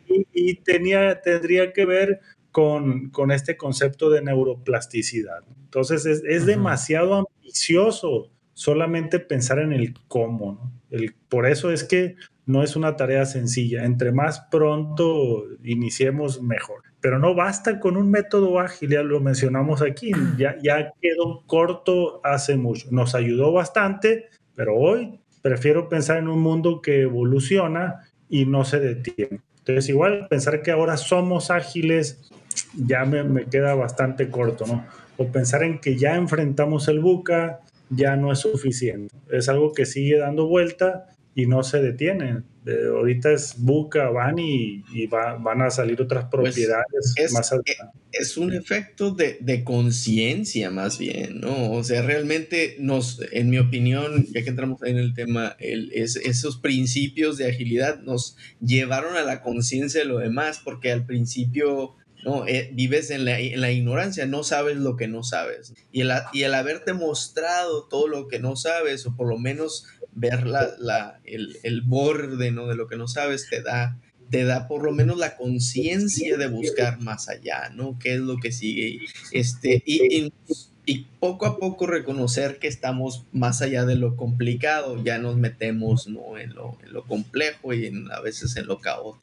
[0.07, 5.43] y, y, tenía, tendría que ver con, con, este concepto de neuroplasticidad.
[5.63, 7.27] Entonces, es, es demasiado
[8.53, 10.71] solamente pensar en el cómo.
[10.89, 13.85] El, por eso es que no es una tarea sencilla.
[13.85, 16.83] Entre más pronto iniciemos, mejor.
[16.99, 22.21] Pero no basta con un método ágil, ya lo mencionamos aquí, ya, ya quedó corto
[22.23, 22.87] hace mucho.
[22.91, 28.79] Nos ayudó bastante, pero hoy prefiero pensar en un mundo que evoluciona y no se
[28.79, 29.41] detiene.
[29.59, 32.31] Entonces, igual pensar que ahora somos ágiles
[32.75, 34.85] ya me, me queda bastante corto, ¿no?
[35.21, 39.13] o pensar en que ya enfrentamos el buca ya no es suficiente.
[39.29, 42.43] Es algo que sigue dando vuelta y no se detiene.
[42.65, 47.99] ahorita es buca, van y, van a salir otras pues, propiedades es, más adelante.
[48.11, 51.71] Es un efecto de, de conciencia más bien, ¿no?
[51.71, 56.15] O sea, realmente nos, en mi opinión, ya que entramos en el tema, el, es,
[56.15, 61.95] esos principios de agilidad nos llevaron a la conciencia de lo demás, porque al principio
[62.23, 62.47] ¿no?
[62.47, 65.73] Eh, vives en la, en la, ignorancia, no sabes lo que no sabes.
[65.91, 69.85] Y el, y el haberte mostrado todo lo que no sabes, o por lo menos
[70.13, 72.67] ver la, la, el, el, borde ¿no?
[72.67, 73.99] de lo que no sabes, te da,
[74.29, 77.97] te da por lo menos la conciencia de buscar más allá, ¿no?
[77.99, 78.99] ¿Qué es lo que sigue?
[79.31, 80.33] Este, y, y
[81.19, 86.37] poco a poco reconocer que estamos más allá de lo complicado, ya nos metemos ¿no?
[86.37, 89.17] en, lo, en lo complejo y en, a veces en lo caos.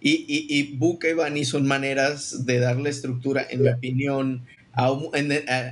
[0.00, 4.42] Y, y, y Buca y Bani son maneras de darle estructura, en mi opinión,
[4.72, 4.92] a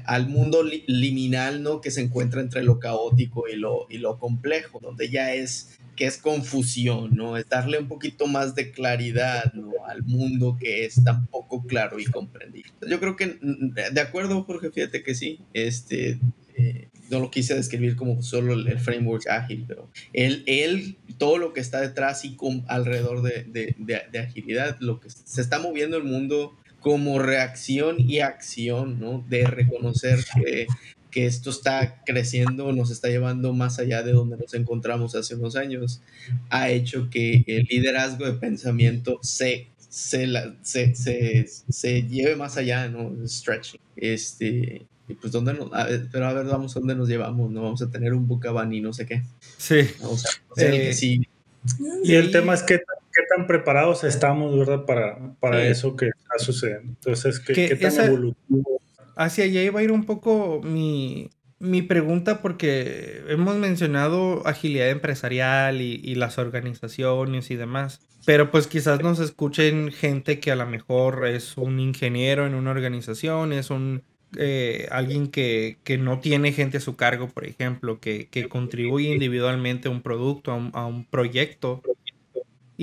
[0.07, 1.81] al mundo liminal ¿no?
[1.81, 6.09] que se encuentra entre lo caótico y lo, y lo complejo, donde ya es que
[6.09, 7.37] es confusión, ¿no?
[7.37, 9.71] Es darle un poquito más de claridad ¿no?
[9.87, 12.69] al mundo que es tan poco claro y comprendido.
[12.91, 16.19] Yo creo que, mm, de acuerdo, Jorge, fíjate que sí, este,
[16.57, 21.53] eh, no lo quise describir como solo el, framework ágil, pero él, él, todo lo
[21.53, 23.77] que está detrás y con, alrededor de, de,
[24.11, 29.25] de, agilidad, lo que se está moviendo el mundo como reacción y acción, ¿no?
[29.29, 30.67] De reconocer que,
[31.13, 35.57] que, esto está creciendo, nos está llevando más allá de donde nos encontramos hace unos
[35.57, 36.03] años,
[36.51, 40.27] ha hecho que el liderazgo de pensamiento se, se,
[40.63, 43.15] se, se, se lleve más allá, ¿no?
[43.27, 43.81] Stretching.
[43.97, 45.71] Este, y pues, ¿dónde nos,
[46.11, 47.63] pero a ver, vamos a dónde nos llevamos, ¿no?
[47.63, 49.23] Vamos a tener un Bucaban y no sé qué.
[49.59, 49.81] Sí.
[50.01, 51.29] Vamos a eh, sí.
[52.03, 54.85] Y el tema es qué, qué tan preparados estamos, ¿verdad?
[54.85, 56.89] Para, para eso que está sucediendo.
[56.89, 58.82] Entonces, ¿qué, qué tan evolutivo?
[59.17, 61.31] Hacia allá iba a ir un poco mi,
[61.63, 69.01] mi pregunta porque hemos mencionado agilidad empresarial y, las organizaciones y demás, pero pues quizás
[69.01, 74.03] nos escuchen gente que a lo mejor es un ingeniero en una organización, es un
[74.37, 79.93] eh, alguien que, no tiene gente a su cargo, por ejemplo, que, contribuye individualmente a
[79.93, 81.81] un producto, a un, proyecto,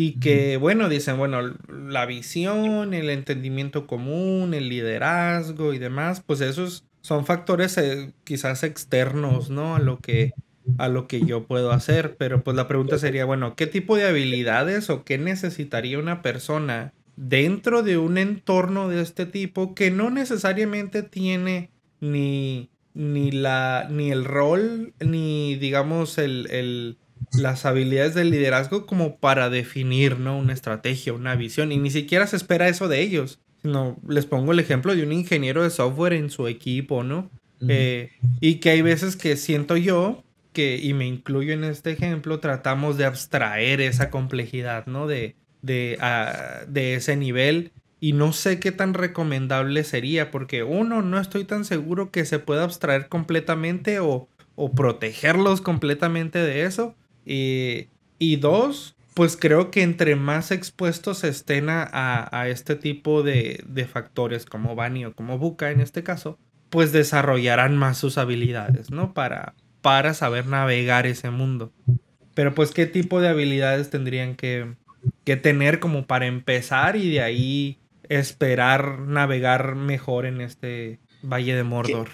[0.02, 6.39] y que, bueno, dicen, bueno, la visión, el entendimiento común, el liderazgo y demás, pues
[6.39, 9.76] esos son factores eh, quizás externos, ¿no?
[9.76, 10.32] A lo que
[10.78, 14.08] a lo que yo puedo hacer, pero pues la pregunta sería, bueno, ¿qué tipo de
[14.08, 20.12] habilidades o qué necesitaría una persona dentro de un entorno de este tipo que no
[20.12, 26.97] necesariamente tiene ni, ni, la, ni el rol, ni digamos el,
[27.34, 30.38] las habilidades del liderazgo como para definir ¿no?
[30.38, 33.40] una estrategia, una visión, y ni siquiera se espera eso de ellos.
[33.64, 37.30] No, les pongo el ejemplo de un ingeniero de software en su equipo, ¿no?
[37.68, 40.24] Eh, y que hay veces que siento yo
[40.54, 45.08] que, y me incluyo en este ejemplo, tratamos de abstraer esa complejidad, ¿no?
[45.08, 51.02] De, de, ah, de ese nivel y no sé qué tan recomendable sería porque uno,
[51.02, 56.96] no estoy tan seguro que se pueda abstraer completamente o, o protegerlos completamente de eso.
[57.32, 63.64] Y, y, dos, pues creo que entre más expuestos estén a, a, este tipo de,
[63.68, 66.40] de, factores como Bani o como Buka en este caso,
[66.72, 69.14] pues desarrollarán más sus habilidades, ¿no?
[69.14, 71.72] Para, para saber navegar ese mundo.
[72.34, 74.74] Pero pues qué tipo de habilidades tendrían que,
[75.24, 77.78] que tener como para empezar y de ahí
[78.08, 82.10] esperar navegar mejor en este Valle de Mordor.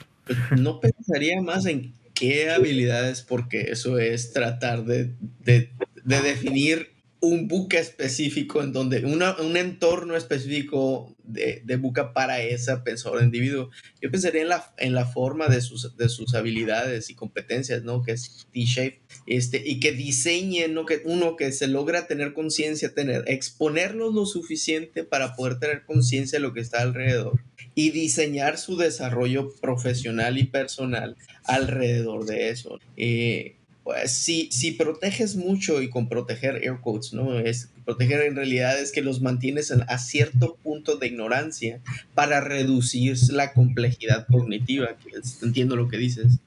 [0.57, 5.69] No pensaría más en qué habilidades, porque eso es tratar de, de,
[6.03, 6.94] de definir
[7.25, 11.77] un buque específico en donde un entorno específico de, de
[12.13, 13.69] para esa persona individuo.
[14.01, 18.01] Yo pensaría en la, en la forma de sus, de sus habilidades y competencias, ¿no?
[18.01, 20.85] Que es T-shape, este, y que diseñe, ¿no?
[20.85, 26.39] Que uno que se logra tener conciencia, tener, exponerlos lo suficiente para poder tener conciencia
[26.39, 27.41] de lo que está alrededor
[27.75, 32.79] y diseñar su desarrollo profesional y personal alrededor de eso.
[32.97, 37.37] Eh, pues si, si proteges mucho y con proteger air quotes, ¿no?
[37.37, 41.81] Es proteger en realidad es que los mantienes a cierto punto de ignorancia
[42.15, 45.11] para reducir la complejidad cognitiva, que
[45.45, 46.39] entiendo lo que dices.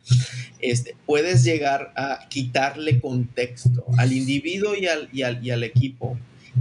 [0.59, 6.19] Este, puedes llegar a quitarle contexto al individuo y al, y al, y al equipo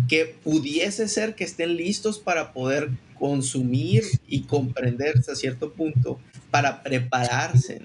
[0.07, 6.19] que pudiese ser que estén listos para poder consumir y comprender hasta cierto punto
[6.52, 7.82] para prepararse.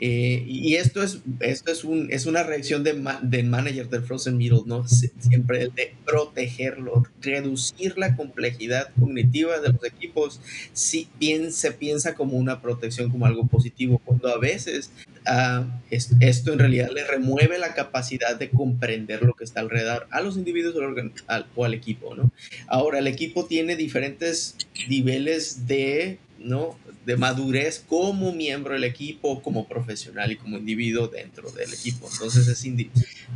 [0.00, 4.36] Eh, y esto es, esto es, un, es una reacción de del manager del Frozen
[4.36, 4.86] Middle, ¿no?
[4.88, 10.40] Siempre de protegerlo, reducir la complejidad cognitiva de los equipos.
[10.72, 14.90] Si bien se piensa como una protección, como algo positivo, cuando a veces
[15.26, 20.20] uh, esto en realidad le remueve la capacidad de comprender lo que está alrededor a
[20.20, 20.74] los individuos
[21.54, 22.30] o al equipo, ¿no?
[22.66, 24.56] Ahora, el equipo tiene diferentes
[24.88, 26.76] niveles de ¿no?
[27.06, 32.08] De madurez como miembro del equipo, como profesional y como individuo dentro del equipo.
[32.12, 32.66] Entonces es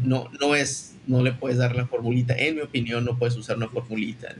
[0.02, 2.36] no, no es, no le puedes dar la formulita.
[2.36, 4.34] En mi opinión, no puedes usar una formulita.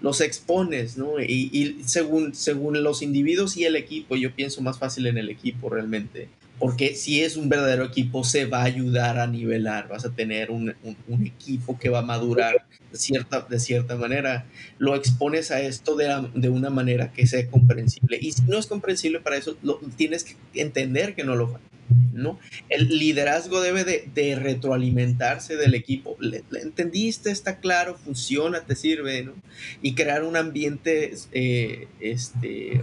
[0.00, 1.20] Los expones, ¿no?
[1.20, 5.28] Y, y según, según los individuos y el equipo, yo pienso más fácil en el
[5.28, 6.28] equipo realmente
[6.58, 10.50] porque si es un verdadero equipo se va a ayudar a nivelar, vas a tener
[10.50, 10.74] un,
[11.24, 14.46] equipo que va a madurar de cierta, de cierta manera,
[14.78, 18.18] lo expones a esto de, de, una manera que sea comprensible.
[18.20, 21.60] Y si no es comprensible para eso, lo, tienes que entender que no lo va.
[22.12, 22.38] ¿no?
[22.68, 26.16] El liderazgo debe de, de retroalimentarse del equipo.
[26.20, 27.30] ¿Le, entendiste?
[27.30, 27.96] ¿Está claro?
[27.96, 28.60] ¿Funciona?
[28.60, 29.22] ¿Te sirve?
[29.22, 29.32] ¿no?
[29.80, 32.82] Y crear un ambiente eh, este,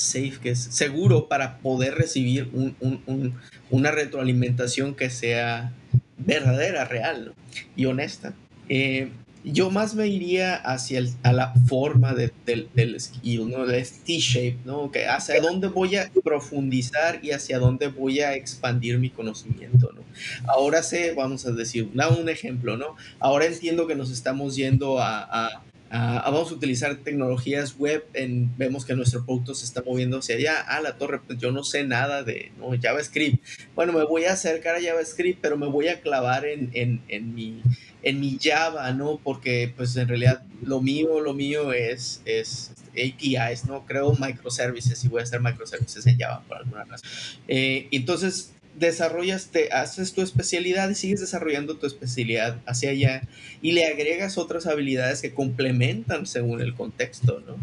[0.00, 3.34] safe, que es seguro para poder recibir un, un,
[3.70, 5.72] una retroalimentación que sea
[6.18, 7.34] verdadera, real
[7.76, 8.34] y honesta.
[8.68, 9.10] Eh,
[9.42, 13.64] yo más me iría hacia el, a la forma de, del skill, ¿no?
[13.64, 14.90] Del T-shape, ¿no?
[14.90, 20.02] Que hacia dónde voy a profundizar y hacia dónde voy a expandir mi conocimiento, ¿no?
[20.46, 22.96] Ahora sé, vamos a decir, da un ejemplo, ¿no?
[23.18, 28.84] Ahora entiendo que nos estamos yendo a Ah, vamos a utilizar tecnologías web, en, vemos
[28.84, 31.82] que nuestro producto se está moviendo hacia allá, a la torre, pues yo no sé
[31.82, 32.70] nada de ¿no?
[32.80, 33.44] JavaScript.
[33.74, 37.34] Bueno, me voy a acercar a JavaScript, pero me voy a clavar en, en, en,
[37.34, 37.60] mi,
[38.04, 39.18] en mi Java, ¿no?
[39.22, 43.84] Porque pues en realidad lo mío, lo mío es, es APIs, ¿no?
[43.84, 47.10] Creo microservices y voy a hacer microservices en Java por alguna razón.
[47.48, 53.22] Eh, entonces, desarrollas, te haces tu especialidad y sigues desarrollando tu especialidad hacia allá
[53.62, 57.56] y le agregas otras habilidades que complementan según el contexto, ¿no?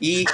[0.00, 0.24] Y,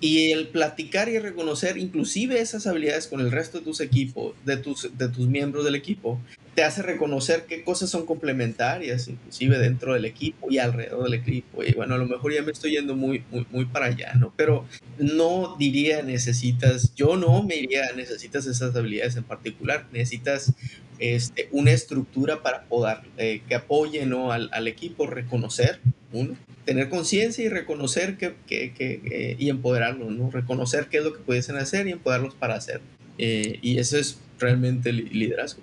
[0.00, 4.56] y el platicar y reconocer inclusive esas habilidades con el resto de tus equipos, de
[4.56, 6.20] tus, de tus miembros del equipo,
[6.54, 11.64] te hace reconocer qué cosas son complementarias, inclusive dentro del equipo y alrededor del equipo.
[11.64, 14.32] Y bueno, a lo mejor ya me estoy yendo muy, muy, muy para allá, ¿no?
[14.36, 14.64] Pero
[14.98, 20.52] no diría necesitas, yo no me diría necesitas esas habilidades en particular, necesitas
[20.98, 24.30] este, una estructura para poder, eh, que apoye ¿no?
[24.30, 25.80] al, al, equipo, reconocer,
[26.12, 30.30] uno, tener conciencia y reconocer que, que, que, y empoderarlos, ¿no?
[30.30, 32.80] reconocer qué es lo que pudiesen hacer y empoderarlos para hacer.
[33.18, 35.62] Eh, y eso es realmente liderazgo.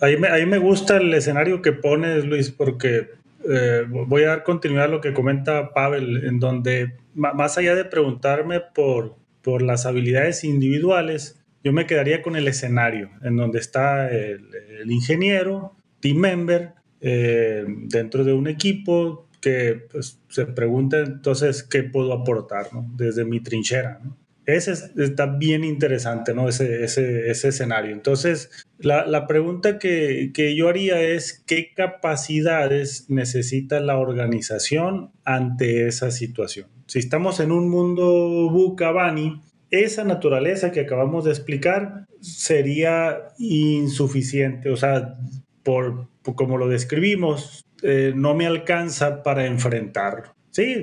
[0.00, 3.10] Ahí me, ahí me gusta el escenario que pones, Luis, porque
[3.48, 7.84] eh, voy a dar continuidad a lo que comenta Pavel, en donde más allá de
[7.84, 14.10] preguntarme por, por las habilidades individuales, yo me quedaría con el escenario, en donde está
[14.10, 21.82] el, ingeniero, team member, eh, dentro de un equipo que pues, se pregunta entonces qué
[21.82, 22.88] puedo aportar ¿no?
[22.96, 24.00] desde mi trinchera.
[24.02, 24.16] ¿no?
[24.46, 26.48] Ese está bien interesante, ¿no?
[26.48, 27.92] Ese, ese, ese escenario.
[27.92, 35.88] Entonces, la, la pregunta que, que, yo haría es, ¿qué capacidades necesita la organización ante
[35.88, 36.68] esa situación?
[36.86, 39.42] Si estamos en un mundo Bukabani,
[39.72, 45.18] esa naturaleza que acabamos de explicar sería insuficiente, o sea,
[45.64, 50.82] por, como lo describimos, eh, no me alcanza para enfrentar Sí,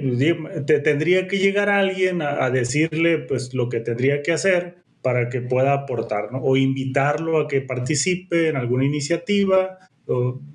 [0.67, 5.41] te, tendría que llegar alguien a, decirle pues lo que tendría que hacer para que
[5.41, 6.43] pueda aportar, ¿no?
[6.43, 9.79] O invitarlo a que participe en alguna iniciativa.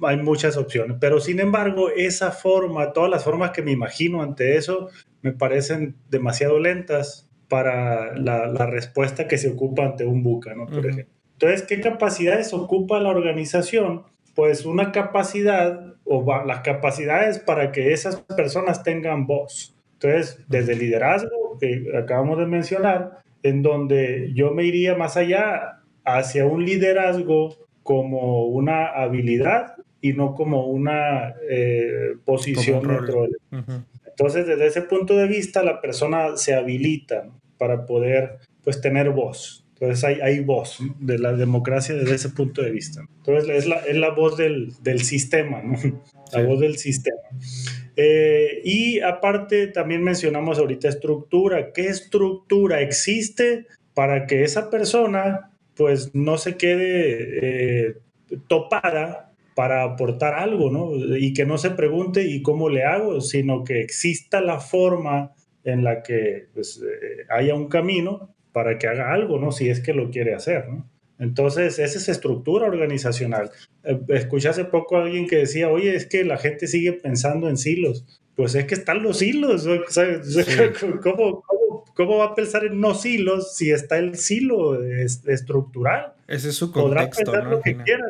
[0.02, 4.56] hay muchas opciones, pero sin embargo, esa forma, todas las formas que me imagino ante
[4.56, 4.88] eso,
[5.22, 10.66] me parecen demasiado lentas para la, la respuesta que se ocupa ante un buca, ¿no?
[10.66, 11.12] Por ejemplo.
[11.32, 14.04] Entonces, ¿qué capacidades ocupa la organización
[14.38, 19.76] pues una capacidad o las capacidades para que esas personas tengan voz.
[19.94, 25.80] Entonces, desde el liderazgo que acabamos de mencionar, en donde yo me iría más allá
[26.04, 33.26] hacia un liderazgo como una habilidad y no como una eh, posición dentro
[34.06, 37.28] Entonces, desde ese punto de vista, la persona se habilita
[37.58, 39.67] para poder pues tener voz.
[39.80, 43.02] Entonces hay, hay voz de la democracia desde ese punto de vista.
[43.18, 45.78] Entonces es la, es la voz del, del sistema, ¿no?
[46.32, 47.18] la voz del sistema.
[47.94, 51.72] Eh, y aparte también mencionamos ahorita estructura.
[51.72, 57.96] ¿Qué estructura existe para que esa persona pues no se quede eh,
[58.48, 60.90] topada para aportar algo, ¿no?
[61.16, 63.20] Y que no se pregunte ¿y cómo le hago?
[63.20, 65.32] Sino que exista la forma
[65.64, 69.52] en la que pues, eh, haya un camino para que haga algo, ¿no?
[69.52, 70.88] Si es que lo quiere hacer, ¿no?
[71.18, 73.50] Entonces, esa es estructura organizacional.
[73.82, 77.48] Eh, escuché hace poco a alguien que decía, oye, es que la gente sigue pensando
[77.48, 78.06] en silos.
[78.36, 79.66] Pues es que están los hilos.
[81.02, 81.42] ¿Cómo,
[81.96, 86.12] cómo, va a pensar en no silos si está el silo estructural?
[86.28, 88.04] Ese es su contexto, Podrá pensar lo que quiera,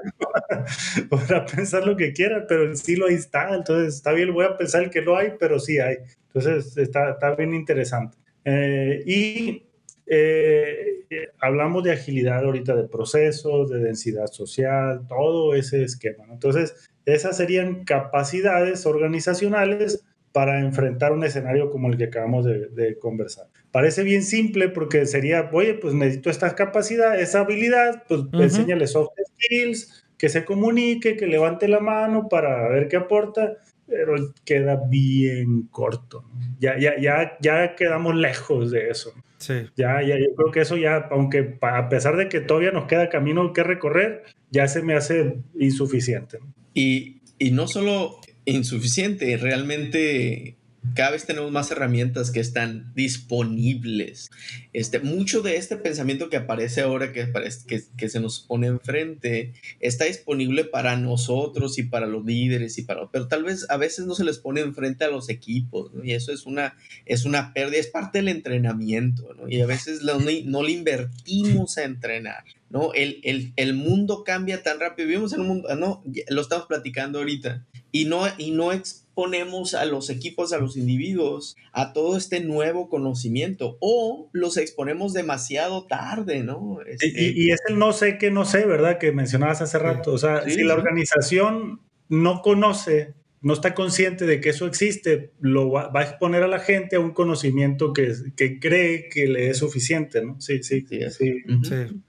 [1.09, 3.55] Podrá pensar lo que quiera, pero el silo ahí está.
[3.55, 5.97] Entonces, está bien, voy a pensar que no hay, pero sí hay.
[6.26, 8.18] Entonces, está, está bien interesante.
[8.45, 9.62] Eh, y
[10.11, 11.05] eh,
[11.41, 16.25] hablamos de agilidad ahorita de procesos, de densidad social, todo ese esquema.
[16.31, 23.47] Entonces, esas serían capacidades organizacionales para enfrentar un escenario como el que acabamos de, conversar.
[23.73, 29.11] Parece bien simple porque sería, oye, pues necesito esta capacidad, esa habilidad, pues enséñale soft
[29.37, 33.57] skills, que se comunique, que levante la mano para ver qué aporta,
[33.89, 34.14] pero
[34.45, 36.24] queda bien corto.
[36.61, 39.12] Ya, ya, ya, ya quedamos lejos de eso.
[39.39, 39.55] Sí.
[39.76, 43.09] Ya, ya, yo creo que eso ya, aunque a pesar de que todavía nos queda
[43.09, 46.39] camino que recorrer, ya se me hace insuficiente.
[46.74, 50.58] Y, y no solo insuficiente, realmente
[50.95, 54.30] cada vez tenemos más herramientas que están disponibles.
[54.72, 57.30] Este, mucho de este pensamiento que aparece ahora, que,
[57.66, 62.82] que, que se nos pone enfrente, está disponible para nosotros y para los líderes, y
[62.82, 66.12] para, pero tal vez a veces no se les pone enfrente a los equipos, y
[66.12, 66.76] eso es una,
[67.07, 71.84] es una pérdida, es parte del entrenamiento, y a veces no, no le invertimos a
[71.84, 72.45] entrenar.
[72.70, 72.93] ¿no?
[72.93, 77.18] El, el, el, mundo cambia tan rápido, vivimos en un mundo, no, lo estamos platicando
[77.18, 82.41] ahorita, y no, y no exponemos a los equipos, a los individuos, a todo este
[82.41, 86.80] nuevo conocimiento, o los exponemos demasiado tarde, ¿no?
[86.86, 88.99] Este y, es el no sé que no sé, ¿verdad?
[88.99, 94.41] Que mencionabas hace rato, o sea, si la organización no conoce no está consciente de
[94.41, 98.59] que eso existe, lo va, a exponer a la gente a un conocimiento que, que
[98.59, 100.41] cree que le es suficiente, ¿no?
[100.41, 101.01] Sí, sí, sí.
[101.11, 101.34] sí.
[101.41, 102.03] Sí, sí,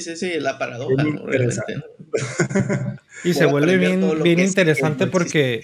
[0.00, 1.24] sí, la paradoja, ¿no?
[3.24, 5.62] y se vuelve bien, bien interesante porque,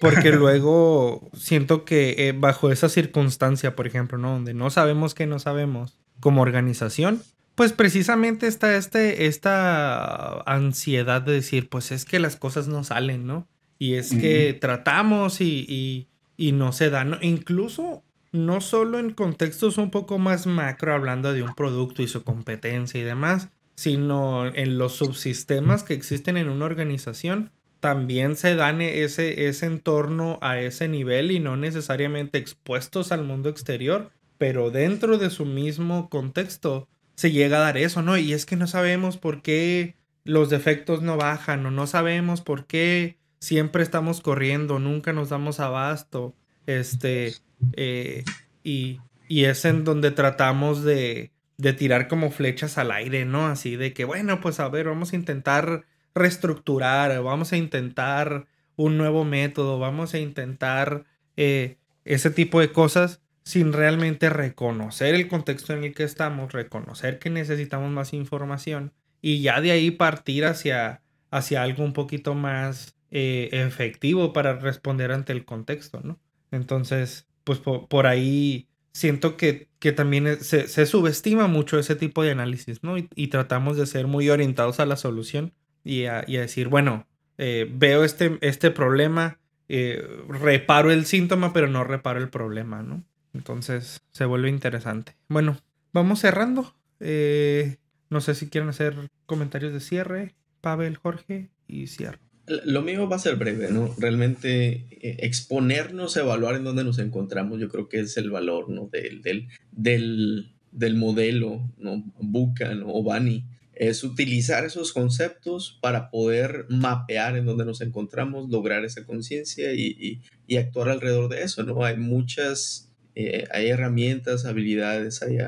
[0.00, 4.32] porque luego siento que eh, bajo esa circunstancia, por ejemplo, ¿no?
[4.32, 7.22] Donde no sabemos que no sabemos como organización,
[7.54, 13.26] pues precisamente está este, esta ansiedad de decir, pues es que las cosas no salen,
[13.26, 13.48] ¿no?
[13.78, 16.08] Y es que tratamos y, y,
[16.38, 17.18] y, no se dan.
[17.20, 18.02] Incluso
[18.36, 23.00] no solo en contextos un poco más macro, hablando de un producto y su competencia
[23.00, 29.48] y demás, sino en los subsistemas que existen en una organización, también se dan ese,
[29.48, 35.30] ese entorno a ese nivel y no necesariamente expuestos al mundo exterior, pero dentro de
[35.30, 38.16] su mismo contexto se llega a dar eso, ¿no?
[38.16, 42.66] Y es que no sabemos por qué los defectos no bajan o no sabemos por
[42.66, 46.34] qué siempre estamos corriendo, nunca nos damos abasto,
[46.66, 47.34] este,
[47.72, 48.24] eh,
[48.62, 53.46] y, es en donde tratamos de, de tirar como flechas al aire, ¿no?
[53.46, 55.84] Así de que, bueno, pues a ver, vamos a intentar
[56.14, 58.46] reestructurar, vamos a intentar
[58.76, 61.04] un nuevo método, vamos a intentar
[61.36, 67.18] eh, ese tipo de cosas sin realmente reconocer el contexto en el que estamos, reconocer
[67.18, 72.96] que necesitamos más información y ya de ahí partir hacia, hacia algo un poquito más
[73.10, 76.18] eh, efectivo para responder ante el contexto, ¿no?
[76.50, 82.32] Entonces, pues por, ahí siento que, que también se, se, subestima mucho ese tipo de
[82.32, 82.98] análisis, ¿no?
[82.98, 85.52] Y, tratamos de ser muy orientados a la solución
[85.84, 87.06] y a, a decir, bueno,
[87.38, 89.38] eh, veo este, este problema,
[89.68, 93.04] eh, reparo el síntoma, pero no reparo el problema, ¿no?
[93.32, 95.14] Entonces se vuelve interesante.
[95.28, 95.56] Bueno,
[95.92, 96.74] vamos cerrando.
[96.98, 97.76] Eh,
[98.10, 102.25] no sé si quieren hacer comentarios de cierre, Pavel, Jorge, y cierro.
[102.46, 103.94] Lo mío va a ser breve, ¿no?
[103.98, 108.88] Realmente eh, exponernos evaluar en dónde nos encontramos, yo creo que es el valor, ¿no?
[108.88, 112.04] Del, del, del, del modelo, ¿no?
[112.20, 113.44] Bucan o Bani.
[113.74, 119.96] Es utilizar esos conceptos para poder mapear en dónde nos encontramos, lograr esa conciencia y,
[119.98, 121.84] y, y, actuar alrededor de eso, ¿no?
[121.84, 122.85] Hay muchas
[123.18, 125.38] eh, hay herramientas, habilidades, hay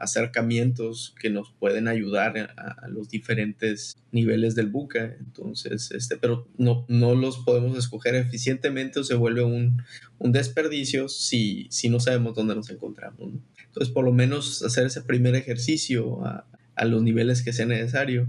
[0.00, 5.14] acercamientos que nos pueden ayudar a, los diferentes niveles del buca.
[5.20, 9.82] Entonces, este, pero no, no los podemos escoger eficientemente o se vuelve un,
[10.16, 13.30] un desperdicio si, si no sabemos dónde nos encontramos.
[13.66, 18.26] Entonces, por lo menos hacer ese primer ejercicio a, a los niveles que sea necesario,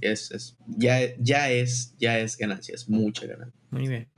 [0.00, 3.60] es, es, ya, ya, es, ya es ganancia, es mucha ganancia.
[3.70, 4.08] Muy bien.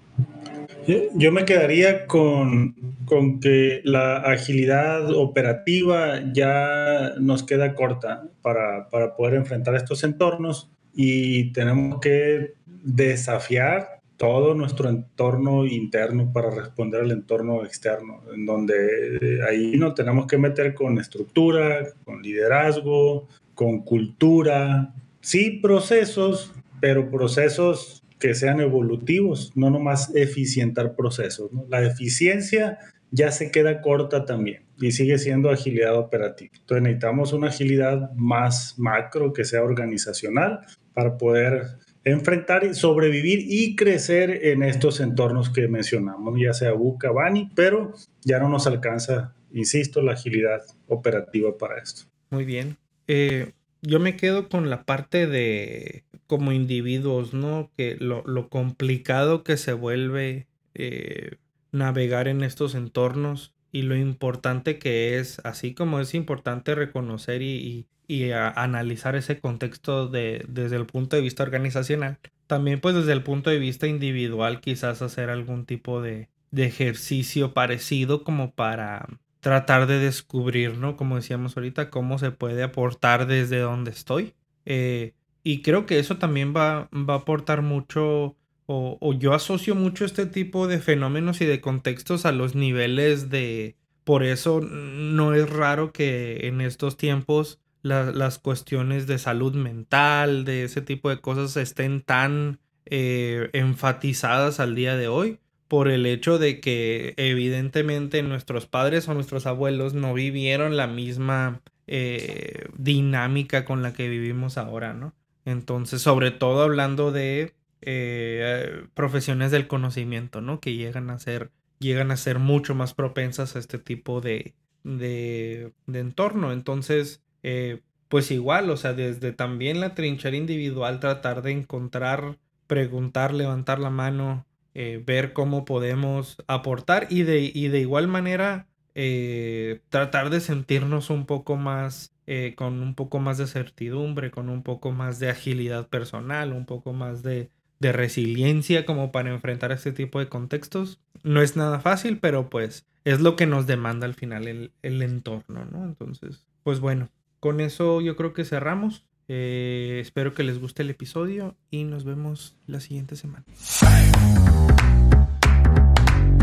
[1.15, 2.75] Yo me quedaría con,
[3.05, 10.71] con, que la agilidad operativa ya nos queda corta para, para, poder enfrentar estos entornos
[10.95, 19.41] y tenemos que desafiar todo nuestro entorno interno para responder al entorno externo, en donde
[19.49, 28.02] ahí nos tenemos que meter con estructura, con liderazgo, con cultura, sí procesos, pero procesos
[28.23, 31.51] que sean evolutivos, no nomás eficientar procesos.
[31.69, 32.79] La eficiencia
[33.11, 36.53] ya se queda corta también y sigue siendo agilidad operativa.
[36.55, 40.61] Entonces necesitamos una agilidad más macro que sea organizacional
[40.95, 41.65] para poder
[42.05, 47.93] enfrentar y sobrevivir y crecer en estos entornos que mencionamos, ya sea Buca, Bani, pero
[48.25, 52.05] ya no nos alcanza, insisto, la agilidad operativa para esto.
[52.31, 52.77] Muy bien.
[53.09, 53.51] Eh,
[53.81, 57.71] yo me quedo con la parte de como individuos, ¿no?
[57.77, 61.37] Que lo, complicado que se vuelve eh,
[61.73, 67.87] navegar en estos entornos y lo importante que es, así como es importante reconocer y,
[68.33, 73.51] analizar ese contexto de, desde el punto de vista organizacional, también pues desde el punto
[73.51, 79.07] de vista individual quizás hacer algún tipo de, de ejercicio parecido como para
[79.41, 80.97] tratar de descubrir, ¿no?
[80.97, 84.33] Como decíamos ahorita, cómo se puede aportar desde donde estoy.
[84.65, 85.13] Eh,
[85.43, 88.37] y creo que eso también va, va a aportar mucho
[88.67, 93.77] o, yo asocio mucho este tipo de fenómenos y de contextos a los niveles de...
[94.05, 100.65] Por eso no es raro que en estos tiempos las cuestiones de salud mental, de
[100.65, 105.39] ese tipo de cosas estén tan eh, enfatizadas al día de hoy
[105.69, 111.61] por el hecho de que evidentemente nuestros padres o nuestros abuelos no vivieron la misma
[111.87, 115.15] eh, dinámica con la que vivimos ahora, ¿no?
[115.45, 120.61] Entonces, sobre todo hablando de eh, profesiones del conocimiento, ¿no?
[120.61, 125.73] Que llegan a ser, llegan a ser mucho más propensas a este tipo de, de,
[125.93, 126.53] entorno.
[126.53, 133.35] Entonces, eh, pues igual, o sea, desde también la trinchera individual, tratar de encontrar, preguntar,
[133.35, 140.31] levantar la mano, eh, ver cómo podemos aportar y de, y de igual manera tratar
[140.31, 142.13] de sentirnos un poco más,
[142.57, 146.93] con un poco más de certidumbre, con un poco más de agilidad personal, un poco
[146.93, 147.51] más de,
[147.83, 151.01] de resiliencia como para enfrentar este tipo de contextos.
[151.23, 155.67] No es nada fácil, pero pues es lo que nos demanda al final el, entorno,
[155.67, 155.85] ¿no?
[155.85, 159.05] Entonces, pues bueno, con eso yo creo que cerramos.
[159.29, 163.45] Eh, espero que les guste el episodio y nos vemos la siguiente semana.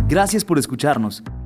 [0.08, 1.24] Gracias por escucharnos.